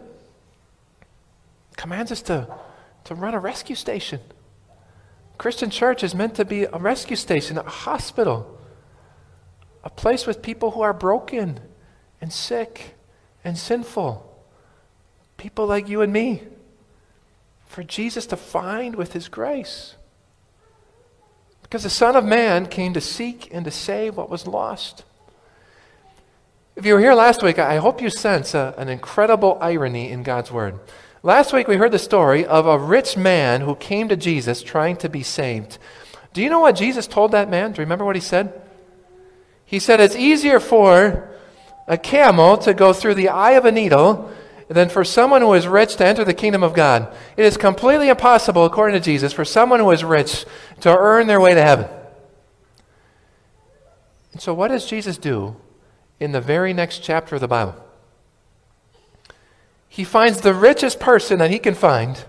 He 1.70 1.76
commands 1.76 2.12
us 2.12 2.20
to, 2.22 2.46
to 3.04 3.14
run 3.14 3.32
a 3.32 3.40
rescue 3.40 3.76
station. 3.76 4.20
Christian 5.38 5.70
church 5.70 6.04
is 6.04 6.14
meant 6.14 6.34
to 6.34 6.44
be 6.44 6.64
a 6.64 6.76
rescue 6.76 7.16
station, 7.16 7.56
a 7.56 7.62
hospital, 7.62 8.58
a 9.82 9.88
place 9.88 10.26
with 10.26 10.42
people 10.42 10.72
who 10.72 10.82
are 10.82 10.92
broken 10.92 11.60
and 12.20 12.30
sick 12.30 12.94
and 13.42 13.56
sinful. 13.56 14.29
People 15.40 15.66
like 15.66 15.88
you 15.88 16.02
and 16.02 16.12
me. 16.12 16.42
For 17.64 17.82
Jesus 17.82 18.26
to 18.26 18.36
find 18.36 18.94
with 18.94 19.14
his 19.14 19.30
grace. 19.30 19.94
Because 21.62 21.82
the 21.82 21.88
Son 21.88 22.14
of 22.14 22.26
Man 22.26 22.66
came 22.66 22.92
to 22.92 23.00
seek 23.00 23.48
and 23.50 23.64
to 23.64 23.70
save 23.70 24.18
what 24.18 24.28
was 24.28 24.46
lost. 24.46 25.02
If 26.76 26.84
you 26.84 26.92
were 26.92 27.00
here 27.00 27.14
last 27.14 27.42
week, 27.42 27.58
I 27.58 27.76
hope 27.76 28.02
you 28.02 28.10
sense 28.10 28.54
a, 28.54 28.74
an 28.76 28.90
incredible 28.90 29.56
irony 29.62 30.10
in 30.10 30.24
God's 30.24 30.52
Word. 30.52 30.78
Last 31.22 31.54
week 31.54 31.68
we 31.68 31.76
heard 31.76 31.92
the 31.92 31.98
story 31.98 32.44
of 32.44 32.66
a 32.66 32.78
rich 32.78 33.16
man 33.16 33.62
who 33.62 33.76
came 33.76 34.10
to 34.10 34.16
Jesus 34.16 34.62
trying 34.62 34.96
to 34.96 35.08
be 35.08 35.22
saved. 35.22 35.78
Do 36.34 36.42
you 36.42 36.50
know 36.50 36.60
what 36.60 36.76
Jesus 36.76 37.06
told 37.06 37.32
that 37.32 37.48
man? 37.48 37.72
Do 37.72 37.76
you 37.76 37.86
remember 37.86 38.04
what 38.04 38.16
he 38.16 38.20
said? 38.20 38.60
He 39.64 39.78
said, 39.78 40.00
It's 40.00 40.16
easier 40.16 40.60
for 40.60 41.30
a 41.88 41.96
camel 41.96 42.58
to 42.58 42.74
go 42.74 42.92
through 42.92 43.14
the 43.14 43.30
eye 43.30 43.52
of 43.52 43.64
a 43.64 43.72
needle 43.72 44.30
than 44.70 44.88
for 44.88 45.04
someone 45.04 45.42
who 45.42 45.52
is 45.54 45.66
rich 45.66 45.96
to 45.96 46.06
enter 46.06 46.24
the 46.24 46.32
kingdom 46.32 46.62
of 46.62 46.74
God. 46.74 47.12
It 47.36 47.44
is 47.44 47.56
completely 47.56 48.08
impossible, 48.08 48.64
according 48.64 49.00
to 49.00 49.04
Jesus, 49.04 49.32
for 49.32 49.44
someone 49.44 49.80
who 49.80 49.90
is 49.90 50.04
rich 50.04 50.46
to 50.82 50.96
earn 50.96 51.26
their 51.26 51.40
way 51.40 51.54
to 51.54 51.62
heaven. 51.62 51.88
And 54.32 54.40
so, 54.40 54.54
what 54.54 54.68
does 54.68 54.86
Jesus 54.86 55.18
do 55.18 55.56
in 56.20 56.30
the 56.30 56.40
very 56.40 56.72
next 56.72 57.00
chapter 57.00 57.34
of 57.34 57.40
the 57.40 57.48
Bible? 57.48 57.74
He 59.88 60.04
finds 60.04 60.40
the 60.40 60.54
richest 60.54 61.00
person 61.00 61.40
that 61.40 61.50
he 61.50 61.58
can 61.58 61.74
find, 61.74 62.24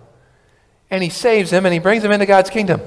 and 0.90 1.04
he 1.04 1.10
saves 1.10 1.54
him 1.54 1.64
and 1.64 1.74
he 1.74 1.80
brings 1.80 2.04
him 2.04 2.12
into 2.12 2.26
God's 2.26 2.50
kingdom. 2.50 2.82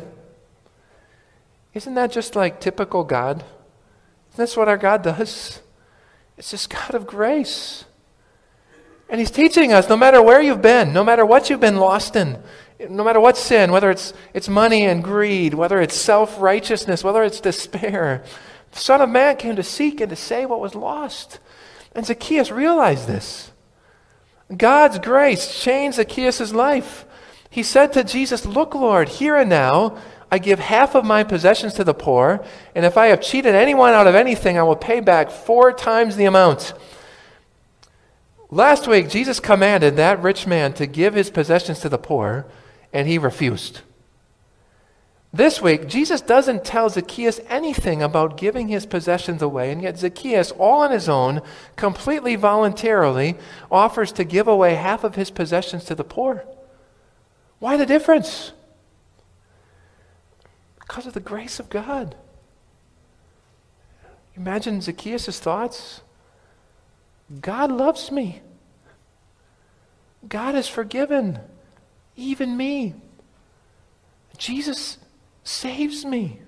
Isn't 1.75 1.95
that 1.95 2.11
just 2.11 2.35
like 2.35 2.61
typical 2.61 3.05
God? 3.05 3.45
Isn't 4.33 4.43
this 4.43 4.57
what 4.57 4.69
our 4.69 4.77
God 4.77 5.05
does? 5.05 5.61
It's 6.37 6.51
this 6.51 6.67
God 6.67 6.97
of 6.97 7.07
grace. 7.07 7.85
And 9.09 9.21
he's 9.21 9.31
teaching 9.31 9.73
us 9.73 9.89
no 9.89 9.97
matter 9.97 10.23
where 10.23 10.41
you've 10.41 10.63
been, 10.63 10.93
no 10.93 11.05
matter 11.05 11.25
what 11.27 11.51
you've 11.51 11.61
been 11.61 11.77
lost 11.77 12.17
in, 12.17 12.39
no 12.89 13.05
matter 13.05 13.21
what 13.21 13.37
sin, 13.37 13.71
whether 13.71 13.91
it's, 13.91 14.13
it's 14.33 14.49
money 14.49 14.85
and 14.87 15.05
greed, 15.05 15.55
whether 15.55 15.81
it's 15.81 15.95
self 15.95 16.41
righteousness, 16.41 17.05
whether 17.05 17.23
it's 17.23 17.41
despair, 17.41 18.25
the 18.73 18.79
Son 18.79 19.01
of 19.01 19.09
Man 19.09 19.37
came 19.37 19.57
to 19.57 19.63
seek 19.63 20.01
and 20.01 20.11
to 20.11 20.17
save 20.17 20.51
what 20.51 20.61
was 20.61 20.75
lost. 20.75 21.39
And 21.95 22.05
Zacchaeus 22.05 22.51
realized 22.51 23.07
this. 23.07 23.53
God's 24.55 24.99
grace 24.99 25.63
changed 25.63 25.97
Zacchaeus' 25.97 26.53
life. 26.53 27.05
He 27.49 27.63
said 27.63 27.93
to 27.93 28.05
Jesus, 28.05 28.45
Look, 28.45 28.75
Lord, 28.75 29.09
here 29.09 29.37
and 29.37 29.49
now, 29.49 29.97
I 30.31 30.39
give 30.39 30.59
half 30.59 30.97
of 30.97 31.05
my 31.05 31.23
possessions 31.23 31.75
to 31.75 31.85
the 31.85 31.95
poor, 31.95 32.45
and 32.75 32.85
if 32.85 32.97
I 32.97 33.07
have 33.07 33.21
cheated 33.21 33.55
anyone 33.55 33.95
out 33.95 34.09
of 34.09 34.17
anything, 34.17 34.59
I 34.59 34.65
will 34.65 34.75
pay 34.75 34.99
back 34.99 35.31
four 35.31 35.73
times 35.73 36.17
the 36.17 36.25
amount. 36.25 36.75
Last 38.51 38.87
week, 38.87 39.09
Jesus 39.09 39.41
commanded 39.41 39.97
that 39.97 40.23
rich 40.23 40.47
man 40.47 40.73
to 40.75 40.87
give 40.87 41.15
his 41.15 41.31
possessions 41.31 41.81
to 41.81 41.89
the 41.89 41.99
poor, 41.99 42.47
and 42.93 43.09
he 43.09 43.19
refused. 43.19 43.81
This 45.33 45.61
week, 45.61 45.89
Jesus 45.89 46.21
doesn't 46.21 46.65
tell 46.65 46.89
Zacchaeus 46.89 47.41
anything 47.49 48.01
about 48.01 48.37
giving 48.37 48.69
his 48.69 48.87
possessions 48.87 49.43
away, 49.43 49.73
and 49.73 49.83
yet 49.83 49.99
Zacchaeus, 49.99 50.53
all 50.53 50.83
on 50.83 50.93
his 50.93 51.09
own, 51.09 51.43
completely 51.75 52.37
voluntarily, 52.37 53.37
offers 53.69 54.13
to 54.13 54.23
give 54.23 54.47
away 54.47 54.77
half 54.77 55.03
of 55.03 55.17
his 55.17 55.33
possessions 55.33 55.85
to 55.87 55.97
the 55.97 56.05
poor. 56.05 56.45
Why 57.59 57.77
the 57.77 57.85
difference? 57.85 58.53
Because 60.79 61.07
of 61.09 61.15
the 61.15 61.19
grace 61.19 61.59
of 61.59 61.69
God. 61.69 62.15
Imagine 64.37 64.81
Zacchaeus' 64.81 65.41
thoughts. 65.41 66.03
God 67.41 67.73
loves 67.73 68.11
me. 68.11 68.43
God 70.29 70.55
has 70.55 70.69
forgiven 70.69 71.39
even 72.17 72.57
me. 72.57 72.95
Jesus 74.37 74.99
saves 75.45 76.05
me, 76.05 76.41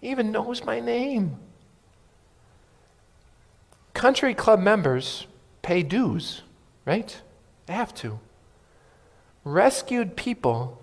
he 0.00 0.10
even 0.10 0.32
knows 0.32 0.64
my 0.64 0.80
name. 0.80 1.36
Country 3.94 4.34
club 4.34 4.60
members 4.60 5.26
pay 5.60 5.82
dues, 5.82 6.42
right? 6.84 7.20
They 7.66 7.74
have 7.74 7.94
to. 7.96 8.18
Rescued 9.44 10.16
people 10.16 10.82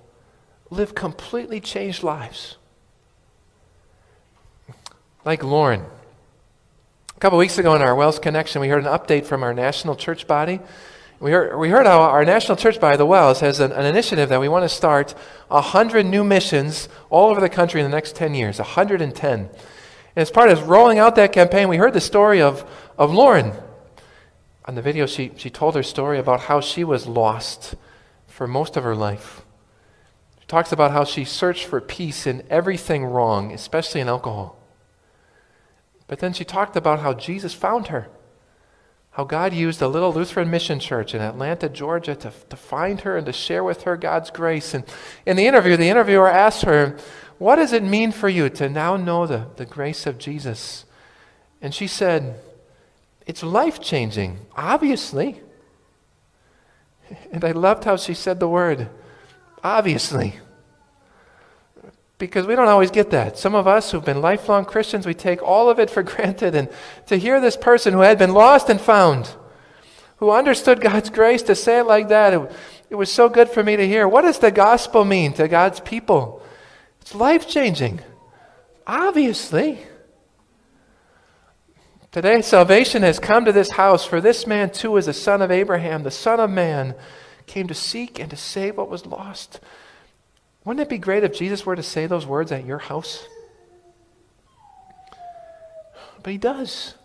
live 0.69 0.95
completely 0.95 1.59
changed 1.59 2.03
lives. 2.03 2.57
Like 5.25 5.43
Lauren. 5.43 5.85
A 7.19 7.21
couple 7.21 7.37
weeks 7.37 7.57
ago 7.57 7.75
in 7.75 7.81
our 7.81 7.93
WELS 7.95 8.17
Connection, 8.17 8.61
we 8.61 8.69
heard 8.69 8.85
an 8.85 8.89
update 8.89 9.25
from 9.25 9.43
our 9.43 9.53
national 9.53 9.97
church 9.97 10.25
body. 10.25 10.61
We 11.19 11.31
heard, 11.31 11.59
we 11.59 11.67
heard 11.67 11.85
how 11.85 11.99
our 11.99 12.23
national 12.23 12.55
church 12.55 12.79
body, 12.79 12.95
the 12.95 13.05
WELS, 13.05 13.41
has 13.41 13.59
an, 13.59 13.73
an 13.73 13.85
initiative 13.85 14.29
that 14.29 14.39
we 14.39 14.47
want 14.47 14.63
to 14.63 14.69
start 14.69 15.13
100 15.49 16.05
new 16.05 16.23
missions 16.23 16.87
all 17.09 17.29
over 17.29 17.41
the 17.41 17.49
country 17.49 17.81
in 17.81 17.91
the 17.91 17.93
next 17.93 18.15
10 18.15 18.35
years, 18.35 18.57
110. 18.57 19.39
And 19.39 19.49
as 20.15 20.31
part 20.31 20.49
of 20.49 20.69
rolling 20.69 20.97
out 20.97 21.17
that 21.17 21.33
campaign, 21.33 21.67
we 21.67 21.75
heard 21.75 21.91
the 21.91 21.99
story 21.99 22.41
of, 22.41 22.63
of 22.97 23.13
Lauren. 23.13 23.51
On 24.63 24.75
the 24.75 24.81
video, 24.81 25.05
she, 25.05 25.33
she 25.35 25.49
told 25.49 25.75
her 25.75 25.83
story 25.83 26.19
about 26.19 26.39
how 26.39 26.61
she 26.61 26.85
was 26.85 27.05
lost 27.05 27.75
for 28.27 28.47
most 28.47 28.77
of 28.77 28.85
her 28.85 28.95
life. 28.95 29.41
She 30.39 30.47
talks 30.47 30.71
about 30.71 30.91
how 30.91 31.03
she 31.03 31.25
searched 31.25 31.65
for 31.65 31.81
peace 31.81 32.25
in 32.25 32.43
everything 32.49 33.03
wrong, 33.03 33.51
especially 33.51 33.99
in 33.99 34.07
alcohol. 34.07 34.55
But 36.09 36.19
then 36.19 36.33
she 36.33 36.43
talked 36.43 36.75
about 36.75 36.99
how 36.99 37.13
Jesus 37.13 37.53
found 37.53 37.87
her 37.87 38.09
how 39.11 39.25
God 39.25 39.53
used 39.53 39.81
a 39.81 39.87
little 39.89 40.13
Lutheran 40.13 40.49
mission 40.49 40.79
church 40.79 41.13
in 41.13 41.21
Atlanta, 41.21 41.67
Georgia 41.67 42.15
to, 42.15 42.31
to 42.49 42.55
find 42.55 43.01
her 43.01 43.17
and 43.17 43.25
to 43.25 43.33
share 43.33 43.65
with 43.65 43.83
her 43.83 43.97
God's 43.97 44.29
grace. 44.29 44.73
And 44.73 44.85
in 45.25 45.35
the 45.35 45.45
interview, 45.45 45.75
the 45.75 45.89
interviewer 45.89 46.29
asked 46.29 46.61
her, 46.61 46.97
What 47.37 47.57
does 47.57 47.73
it 47.73 47.83
mean 47.83 48.13
for 48.13 48.29
you 48.29 48.49
to 48.51 48.69
now 48.69 48.95
know 48.95 49.27
the, 49.27 49.47
the 49.57 49.65
grace 49.65 50.05
of 50.05 50.19
Jesus? 50.19 50.85
And 51.61 51.75
she 51.75 51.85
said, 51.85 52.39
It's 53.25 53.43
life 53.43 53.81
changing, 53.81 54.39
obviously. 54.55 55.41
And 57.31 57.43
I 57.43 57.51
loved 57.51 57.83
how 57.85 57.97
she 57.97 58.13
said 58.13 58.39
the 58.39 58.47
word, 58.47 58.87
obviously 59.63 60.39
because 62.19 62.45
we 62.45 62.55
don't 62.55 62.67
always 62.67 62.91
get 62.91 63.09
that. 63.11 63.39
Some 63.39 63.55
of 63.55 63.65
us 63.65 63.91
who've 63.91 64.03
been 64.03 64.21
lifelong 64.21 64.65
Christians, 64.65 65.07
we 65.07 65.13
take 65.13 65.41
all 65.41 65.69
of 65.69 65.79
it 65.79 65.89
for 65.89 66.03
granted. 66.03 66.53
And 66.53 66.69
to 67.07 67.17
hear 67.17 67.41
this 67.41 67.57
person 67.57 67.93
who 67.93 68.01
had 68.01 68.19
been 68.19 68.33
lost 68.33 68.69
and 68.69 68.79
found, 68.79 69.33
who 70.17 70.29
understood 70.29 70.81
God's 70.81 71.09
grace, 71.09 71.41
to 71.43 71.55
say 71.55 71.79
it 71.79 71.85
like 71.85 72.09
that, 72.09 72.33
it, 72.33 72.51
it 72.91 72.95
was 72.95 73.11
so 73.11 73.29
good 73.29 73.49
for 73.49 73.63
me 73.63 73.77
to 73.77 73.87
hear. 73.87 74.07
What 74.07 74.23
does 74.23 74.39
the 74.39 74.51
gospel 74.51 75.05
mean 75.05 75.33
to 75.33 75.47
God's 75.47 75.79
people? 75.79 76.43
It's 77.01 77.15
life 77.15 77.47
changing. 77.47 78.01
Obviously. 78.85 79.79
Today, 82.11 82.41
salvation 82.41 83.03
has 83.03 83.19
come 83.19 83.45
to 83.45 83.51
this 83.53 83.71
house, 83.71 84.03
for 84.03 84.19
this 84.19 84.45
man 84.45 84.71
too 84.71 84.97
is 84.97 85.07
a 85.07 85.13
son 85.13 85.41
of 85.43 85.51
Abraham, 85.51 86.03
the 86.03 86.11
Son 86.11 86.39
of 86.39 86.49
Man, 86.49 86.95
came 87.45 87.67
to 87.67 87.75
seek 87.75 88.19
and 88.19 88.31
to 88.31 88.35
save 88.35 88.77
what 88.77 88.89
was 88.89 89.05
lost. 89.05 89.59
Wouldn't 90.63 90.81
it 90.81 90.89
be 90.89 90.97
great 90.97 91.23
if 91.23 91.33
Jesus 91.33 91.65
were 91.65 91.75
to 91.75 91.83
say 91.83 92.05
those 92.05 92.25
words 92.25 92.51
at 92.51 92.65
your 92.65 92.79
house? 92.79 93.25
But 96.21 96.31
he 96.31 96.37
does. 96.37 96.95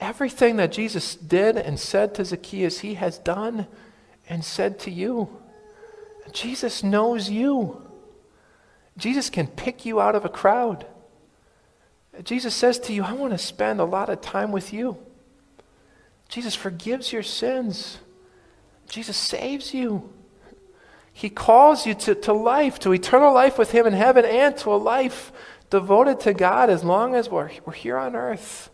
Everything 0.00 0.56
that 0.56 0.72
Jesus 0.72 1.14
did 1.14 1.56
and 1.56 1.78
said 1.78 2.14
to 2.14 2.24
Zacchaeus, 2.24 2.80
he 2.80 2.94
has 2.94 3.18
done 3.18 3.66
and 4.28 4.44
said 4.44 4.78
to 4.80 4.90
you. 4.90 5.28
Jesus 6.32 6.82
knows 6.82 7.30
you. 7.30 7.80
Jesus 8.96 9.30
can 9.30 9.46
pick 9.46 9.84
you 9.84 10.00
out 10.00 10.14
of 10.14 10.24
a 10.24 10.28
crowd. 10.28 10.86
Jesus 12.22 12.54
says 12.54 12.78
to 12.80 12.92
you, 12.92 13.02
I 13.02 13.12
want 13.12 13.32
to 13.32 13.38
spend 13.38 13.80
a 13.80 13.84
lot 13.84 14.08
of 14.08 14.20
time 14.20 14.52
with 14.52 14.72
you. 14.72 14.98
Jesus 16.28 16.54
forgives 16.54 17.12
your 17.12 17.22
sins. 17.22 17.98
Jesus 18.88 19.16
saves 19.16 19.74
you. 19.74 20.12
He 21.16 21.30
calls 21.30 21.86
you 21.86 21.94
to, 21.94 22.14
to 22.16 22.32
life, 22.32 22.80
to 22.80 22.92
eternal 22.92 23.32
life 23.32 23.56
with 23.56 23.70
Him 23.70 23.86
in 23.86 23.92
heaven, 23.92 24.24
and 24.24 24.56
to 24.58 24.74
a 24.74 24.76
life 24.76 25.32
devoted 25.70 26.18
to 26.20 26.34
God 26.34 26.68
as 26.68 26.82
long 26.82 27.14
as 27.14 27.30
we're, 27.30 27.50
we're 27.64 27.72
here 27.72 27.96
on 27.96 28.16
earth. 28.16 28.68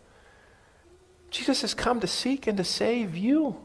Jesus 1.29 1.61
has 1.61 1.75
come 1.75 1.99
to 1.99 2.07
seek 2.07 2.47
and 2.47 2.57
to 2.57 2.63
save 2.63 3.15
you. 3.15 3.57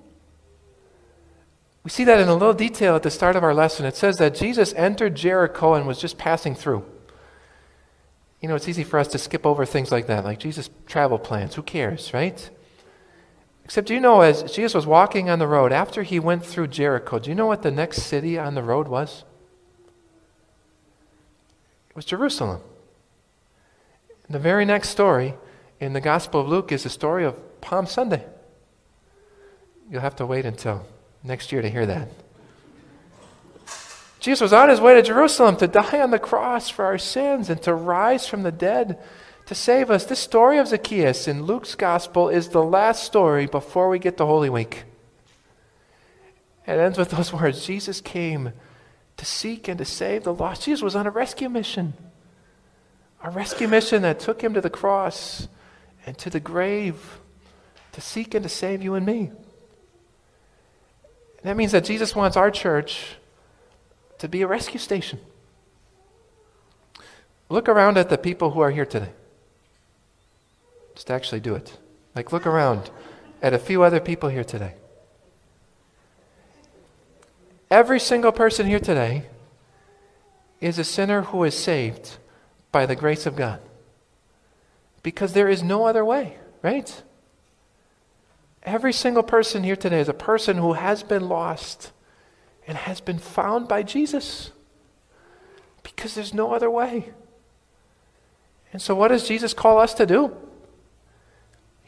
We 1.85 1.91
see 1.91 2.05
that 2.05 2.21
in 2.21 2.29
a 2.29 2.35
little 2.35 2.53
detail 2.53 2.97
at 2.97 3.03
the 3.03 3.11
start 3.11 3.35
of 3.35 3.43
our 3.43 3.55
lesson. 3.55 3.87
It 3.87 3.97
says 3.97 4.19
that 4.19 4.35
Jesus 4.35 4.75
entered 4.75 5.15
Jericho 5.15 5.73
and 5.73 5.87
was 5.87 5.99
just 5.99 6.19
passing 6.19 6.55
through. 6.55 6.85
You 8.43 8.49
know, 8.51 8.57
it's 8.57 8.69
easy 8.69 8.85
for 8.85 8.99
us 8.99 9.09
to 9.09 9.19
skip 9.19 9.47
over 9.47 9.65
things 9.65 9.91
like 9.91 10.07
that, 10.09 10.23
like 10.23 10.39
Jesus' 10.39 10.69
travel 10.87 11.19
plans. 11.19 11.55
Who 11.55 11.63
cares, 11.63 12.13
right? 12.13 12.51
Except, 13.67 13.89
do 13.89 13.95
you 13.95 14.01
know, 14.01 14.21
as 14.21 14.45
Jesus 14.45 14.75
was 14.75 14.87
walking 14.87 15.29
on 15.29 15.41
the 15.41 15.49
road, 15.49 15.73
after 15.73 16.05
he 16.05 16.21
went 16.21 16.47
through 16.47 16.69
Jericho, 16.69 17.19
do 17.19 17.29
you 17.29 17.35
know 17.35 17.47
what 17.47 17.63
the 17.63 17.71
next 17.73 18.03
city 18.03 18.39
on 18.39 18.55
the 18.55 18.63
road 18.63 18.87
was? 18.87 19.25
It 21.91 21.97
was 21.97 22.05
Jerusalem. 22.05 22.61
The 24.31 24.39
very 24.39 24.65
next 24.65 24.91
story 24.91 25.35
in 25.81 25.95
the 25.95 26.01
Gospel 26.01 26.43
of 26.43 26.49
Luke 26.49 26.71
is 26.71 26.85
the 26.85 26.89
story 26.89 27.25
of 27.25 27.61
Palm 27.61 27.87
Sunday. 27.87 28.25
You'll 29.91 30.01
have 30.01 30.15
to 30.17 30.27
wait 30.27 30.47
until 30.47 30.87
next 31.25 31.51
year 31.51 31.61
to 31.61 31.69
hear 31.69 31.87
that. 31.87 32.09
Jesus 34.21 34.43
was 34.43 34.53
on 34.53 34.69
his 34.69 34.81
way 34.81 34.95
to 34.95 35.03
Jerusalem 35.03 35.57
to 35.57 35.67
die 35.67 36.01
on 36.01 36.13
the 36.13 36.21
cross 36.21 36.69
for 36.69 36.85
our 36.85 36.99
sins 36.99 37.51
and 37.51 37.61
to 37.63 37.75
rise 37.75 38.29
from 38.29 38.45
the 38.45 38.53
dead 38.53 38.97
to 39.47 39.55
save 39.55 39.91
us. 39.91 40.05
This 40.05 40.19
story 40.19 40.59
of 40.59 40.69
Zacchaeus 40.69 41.27
in 41.27 41.45
Luke's 41.45 41.75
gospel 41.75 42.29
is 42.29 42.49
the 42.49 42.63
last 42.63 43.05
story 43.05 43.47
before 43.47 43.89
we 43.89 43.99
get 43.99 44.17
to 44.19 44.27
Holy 44.27 44.51
Week. 44.51 44.85
It 46.67 46.73
ends 46.73 46.99
with 46.99 47.11
those 47.11 47.33
words 47.33 47.65
Jesus 47.65 48.01
came 48.01 48.53
to 49.17 49.25
seek 49.25 49.69
and 49.69 49.79
to 49.79 49.85
save 49.85 50.25
the 50.25 50.35
lost. 50.35 50.65
Jesus 50.65 50.83
was 50.83 50.97
on 50.97 51.07
a 51.07 51.11
rescue 51.11 51.49
mission, 51.49 51.95
a 53.23 53.31
rescue 53.31 53.69
mission 53.69 54.03
that 54.03 54.21
took 54.21 54.43
him 54.43 54.53
to 54.55 54.61
the 54.61 54.69
cross 54.69 55.49
and 56.05 56.19
to 56.19 56.29
the 56.29 56.41
grave 56.41 57.21
to 57.93 58.01
seek 58.01 58.35
and 58.35 58.43
to 58.43 58.49
save 58.49 58.83
you 58.83 58.95
and 58.95 59.07
me. 59.07 59.31
That 61.43 61.57
means 61.57 61.73
that 61.73 61.85
Jesus 61.85 62.15
wants 62.17 62.37
our 62.37 62.51
church 62.51 63.15
to 64.19 64.29
be 64.29 64.43
a 64.43 64.47
rescue 64.49 64.81
station. 64.81 65.21
Look 67.49 67.69
around 67.69 67.97
at 67.97 68.09
the 68.09 68.19
people 68.19 68.51
who 68.51 68.61
are 68.61 68.73
here 68.73 68.85
today. 68.85 69.13
Just 70.97 71.11
actually 71.11 71.41
do 71.41 71.55
it. 71.55 71.79
Like, 72.17 72.33
look 72.33 72.47
around 72.47 72.91
at 73.43 73.53
a 73.53 73.59
few 73.59 73.83
other 73.83 74.01
people 74.01 74.31
here 74.31 74.43
today. 74.43 74.75
Every 77.71 78.01
single 78.01 78.33
person 78.33 78.67
here 78.67 78.81
today 78.81 79.25
is 80.61 80.79
a 80.79 80.85
sinner 80.85 81.23
who 81.23 81.45
is 81.45 81.55
saved 81.55 82.17
by 82.73 82.87
the 82.87 82.97
grace 82.97 83.27
of 83.27 83.37
God. 83.37 83.61
Because 85.03 85.35
there 85.35 85.49
is 85.49 85.63
no 85.63 85.87
other 85.87 86.05
way, 86.05 86.39
right? 86.63 87.03
Every 88.63 88.93
single 88.93 89.23
person 89.23 89.65
here 89.65 89.77
today 89.77 90.01
is 90.01 90.09
a 90.09 90.15
person 90.15 90.57
who 90.57 90.73
has 90.73 91.03
been 91.03 91.29
lost 91.29 91.93
and 92.67 92.79
has 92.79 93.01
been 93.01 93.19
found 93.19 93.69
by 93.69 93.83
Jesus. 93.83 94.51
Because 95.83 96.15
there's 96.15 96.35
no 96.35 96.55
other 96.55 96.71
way. 96.71 97.13
And 98.73 98.81
so, 98.81 98.95
what 98.95 99.09
does 99.09 99.29
Jesus 99.29 99.53
call 99.53 99.79
us 99.79 99.93
to 99.95 100.07
do? 100.07 100.35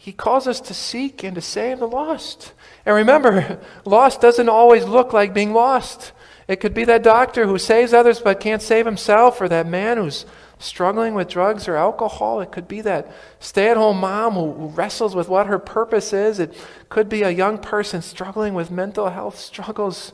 He 0.00 0.12
calls 0.12 0.46
us 0.46 0.60
to 0.60 0.74
seek 0.74 1.24
and 1.24 1.34
to 1.34 1.40
save 1.40 1.80
the 1.80 1.88
lost. 1.88 2.52
And 2.86 2.94
remember, 2.94 3.58
lost 3.84 4.20
doesn't 4.20 4.48
always 4.48 4.84
look 4.84 5.12
like 5.12 5.34
being 5.34 5.52
lost. 5.52 6.12
It 6.46 6.60
could 6.60 6.72
be 6.72 6.84
that 6.84 7.02
doctor 7.02 7.46
who 7.46 7.58
saves 7.58 7.92
others 7.92 8.20
but 8.20 8.40
can't 8.40 8.62
save 8.62 8.86
himself, 8.86 9.40
or 9.40 9.48
that 9.48 9.66
man 9.66 9.98
who's 9.98 10.24
struggling 10.60 11.14
with 11.14 11.28
drugs 11.28 11.66
or 11.66 11.74
alcohol. 11.74 12.40
It 12.40 12.52
could 12.52 12.68
be 12.68 12.80
that 12.82 13.10
stay 13.40 13.68
at 13.68 13.76
home 13.76 13.98
mom 13.98 14.34
who, 14.34 14.68
wrestles 14.68 15.16
with 15.16 15.28
what 15.28 15.48
her 15.48 15.58
purpose 15.58 16.12
is. 16.12 16.38
It 16.38 16.54
could 16.88 17.08
be 17.08 17.22
a 17.22 17.30
young 17.30 17.58
person 17.58 18.00
struggling 18.00 18.54
with 18.54 18.70
mental 18.70 19.10
health 19.10 19.36
struggles. 19.36 20.12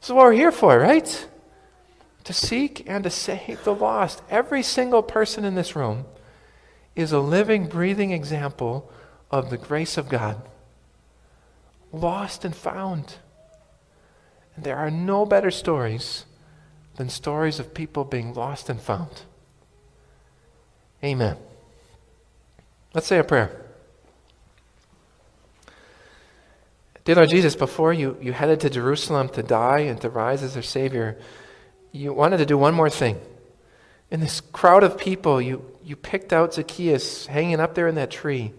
This 0.00 0.08
is 0.08 0.14
what 0.14 0.24
we're 0.24 0.32
here 0.32 0.52
for, 0.52 0.78
right? 0.78 1.28
To 2.24 2.32
seek 2.32 2.88
and 2.88 3.04
to 3.04 3.10
save 3.10 3.64
the 3.64 3.74
lost. 3.74 4.22
Every 4.30 4.62
single 4.62 5.02
person 5.02 5.44
in 5.44 5.56
this 5.56 5.76
room 5.76 6.06
is 6.96 7.12
a 7.12 7.20
living, 7.20 7.66
breathing 7.66 8.12
example 8.12 8.90
of 9.30 9.50
the 9.50 9.56
grace 9.56 9.96
of 9.96 10.08
God. 10.08 10.40
Lost 11.92 12.44
and 12.44 12.54
found. 12.54 13.14
And 14.56 14.64
there 14.64 14.76
are 14.76 14.90
no 14.90 15.24
better 15.24 15.50
stories 15.50 16.24
than 16.96 17.08
stories 17.08 17.58
of 17.58 17.74
people 17.74 18.04
being 18.04 18.34
lost 18.34 18.68
and 18.68 18.80
found. 18.80 19.22
Amen. 21.02 21.36
Let's 22.92 23.06
say 23.06 23.18
a 23.18 23.24
prayer. 23.24 23.56
Dear 27.04 27.14
Lord 27.16 27.30
Jesus, 27.30 27.56
before 27.56 27.92
you, 27.92 28.16
you 28.20 28.32
headed 28.32 28.60
to 28.60 28.70
Jerusalem 28.70 29.30
to 29.30 29.42
die 29.42 29.80
and 29.80 30.00
to 30.02 30.10
rise 30.10 30.42
as 30.42 30.56
our 30.56 30.62
Savior, 30.62 31.18
you 31.92 32.12
wanted 32.12 32.36
to 32.36 32.46
do 32.46 32.58
one 32.58 32.74
more 32.74 32.90
thing. 32.90 33.18
In 34.10 34.20
this 34.20 34.40
crowd 34.40 34.82
of 34.82 34.98
people, 34.98 35.40
you, 35.40 35.64
you 35.82 35.96
picked 35.96 36.32
out 36.32 36.54
Zacchaeus 36.54 37.26
hanging 37.26 37.60
up 37.60 37.74
there 37.74 37.88
in 37.88 37.94
that 37.94 38.10
tree. 38.10 38.52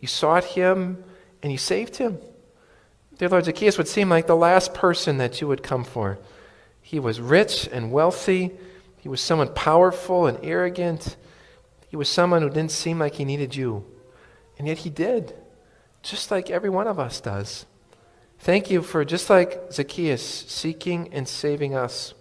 You 0.00 0.08
sought 0.08 0.44
him 0.44 1.02
and 1.42 1.50
you 1.50 1.58
saved 1.58 1.96
him. 1.96 2.18
Dear 3.18 3.30
Lord, 3.30 3.46
Zacchaeus 3.46 3.78
would 3.78 3.88
seem 3.88 4.10
like 4.10 4.26
the 4.26 4.36
last 4.36 4.74
person 4.74 5.18
that 5.18 5.40
you 5.40 5.48
would 5.48 5.62
come 5.62 5.84
for. 5.84 6.18
He 6.82 7.00
was 7.00 7.20
rich 7.20 7.68
and 7.72 7.90
wealthy. 7.90 8.52
He 8.98 9.08
was 9.08 9.20
someone 9.20 9.52
powerful 9.54 10.26
and 10.26 10.38
arrogant. 10.42 11.16
He 11.88 11.96
was 11.96 12.08
someone 12.08 12.42
who 12.42 12.50
didn't 12.50 12.72
seem 12.72 12.98
like 12.98 13.14
he 13.14 13.24
needed 13.24 13.56
you. 13.56 13.84
And 14.58 14.68
yet 14.68 14.78
he 14.78 14.90
did, 14.90 15.34
just 16.02 16.30
like 16.30 16.50
every 16.50 16.70
one 16.70 16.86
of 16.86 16.98
us 16.98 17.20
does. 17.20 17.66
Thank 18.38 18.70
you 18.70 18.82
for, 18.82 19.04
just 19.04 19.30
like 19.30 19.72
Zacchaeus, 19.72 20.22
seeking 20.22 21.12
and 21.12 21.26
saving 21.26 21.74
us. 21.74 22.14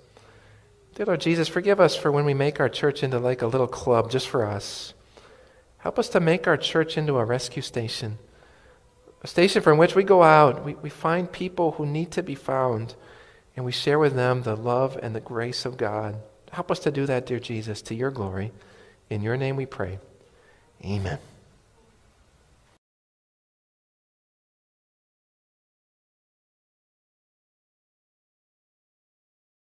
Dear 0.96 1.08
Lord 1.08 1.22
Jesus, 1.22 1.48
forgive 1.48 1.82
us 1.82 1.96
for 1.96 2.12
when 2.12 2.26
we 2.26 2.34
make 2.34 2.60
our 2.60 2.70
church 2.70 3.04
into 3.04 3.20
like 3.20 3.42
a 3.42 3.48
little 3.48 3.68
club 3.68 4.10
just 4.10 4.28
for 4.28 4.46
us. 4.46 4.95
Help 5.86 5.98
us 5.98 6.10
to 6.10 6.20
make 6.20 6.48
our 6.48 6.58
church 6.58 6.98
into 6.98 7.18
a 7.18 7.24
rescue 7.24 7.62
station 7.62 8.18
a 9.26 9.28
station 9.28 9.64
from 9.64 9.80
which 9.80 9.96
we 9.96 10.04
go 10.04 10.22
out, 10.22 10.64
we, 10.64 10.76
we 10.76 10.90
find 10.92 11.32
people 11.32 11.72
who 11.72 11.86
need 11.88 12.12
to 12.12 12.22
be 12.22 12.36
found, 12.36 12.94
and 13.56 13.66
we 13.66 13.72
share 13.72 13.98
with 13.98 14.14
them 14.14 14.44
the 14.44 14.56
love 14.56 15.00
and 15.02 15.16
the 15.16 15.20
grace 15.20 15.66
of 15.66 15.78
God. 15.78 16.18
Help 16.52 16.70
us 16.70 16.78
to 16.82 16.92
do 16.92 17.08
that, 17.08 17.26
dear 17.26 17.40
Jesus, 17.40 17.82
to 17.82 17.96
your 17.96 18.12
glory. 18.12 18.52
In 19.10 19.24
your 19.24 19.36
name 19.36 19.56
we 19.56 19.66
pray. 19.66 19.98
Amen. 20.86 21.18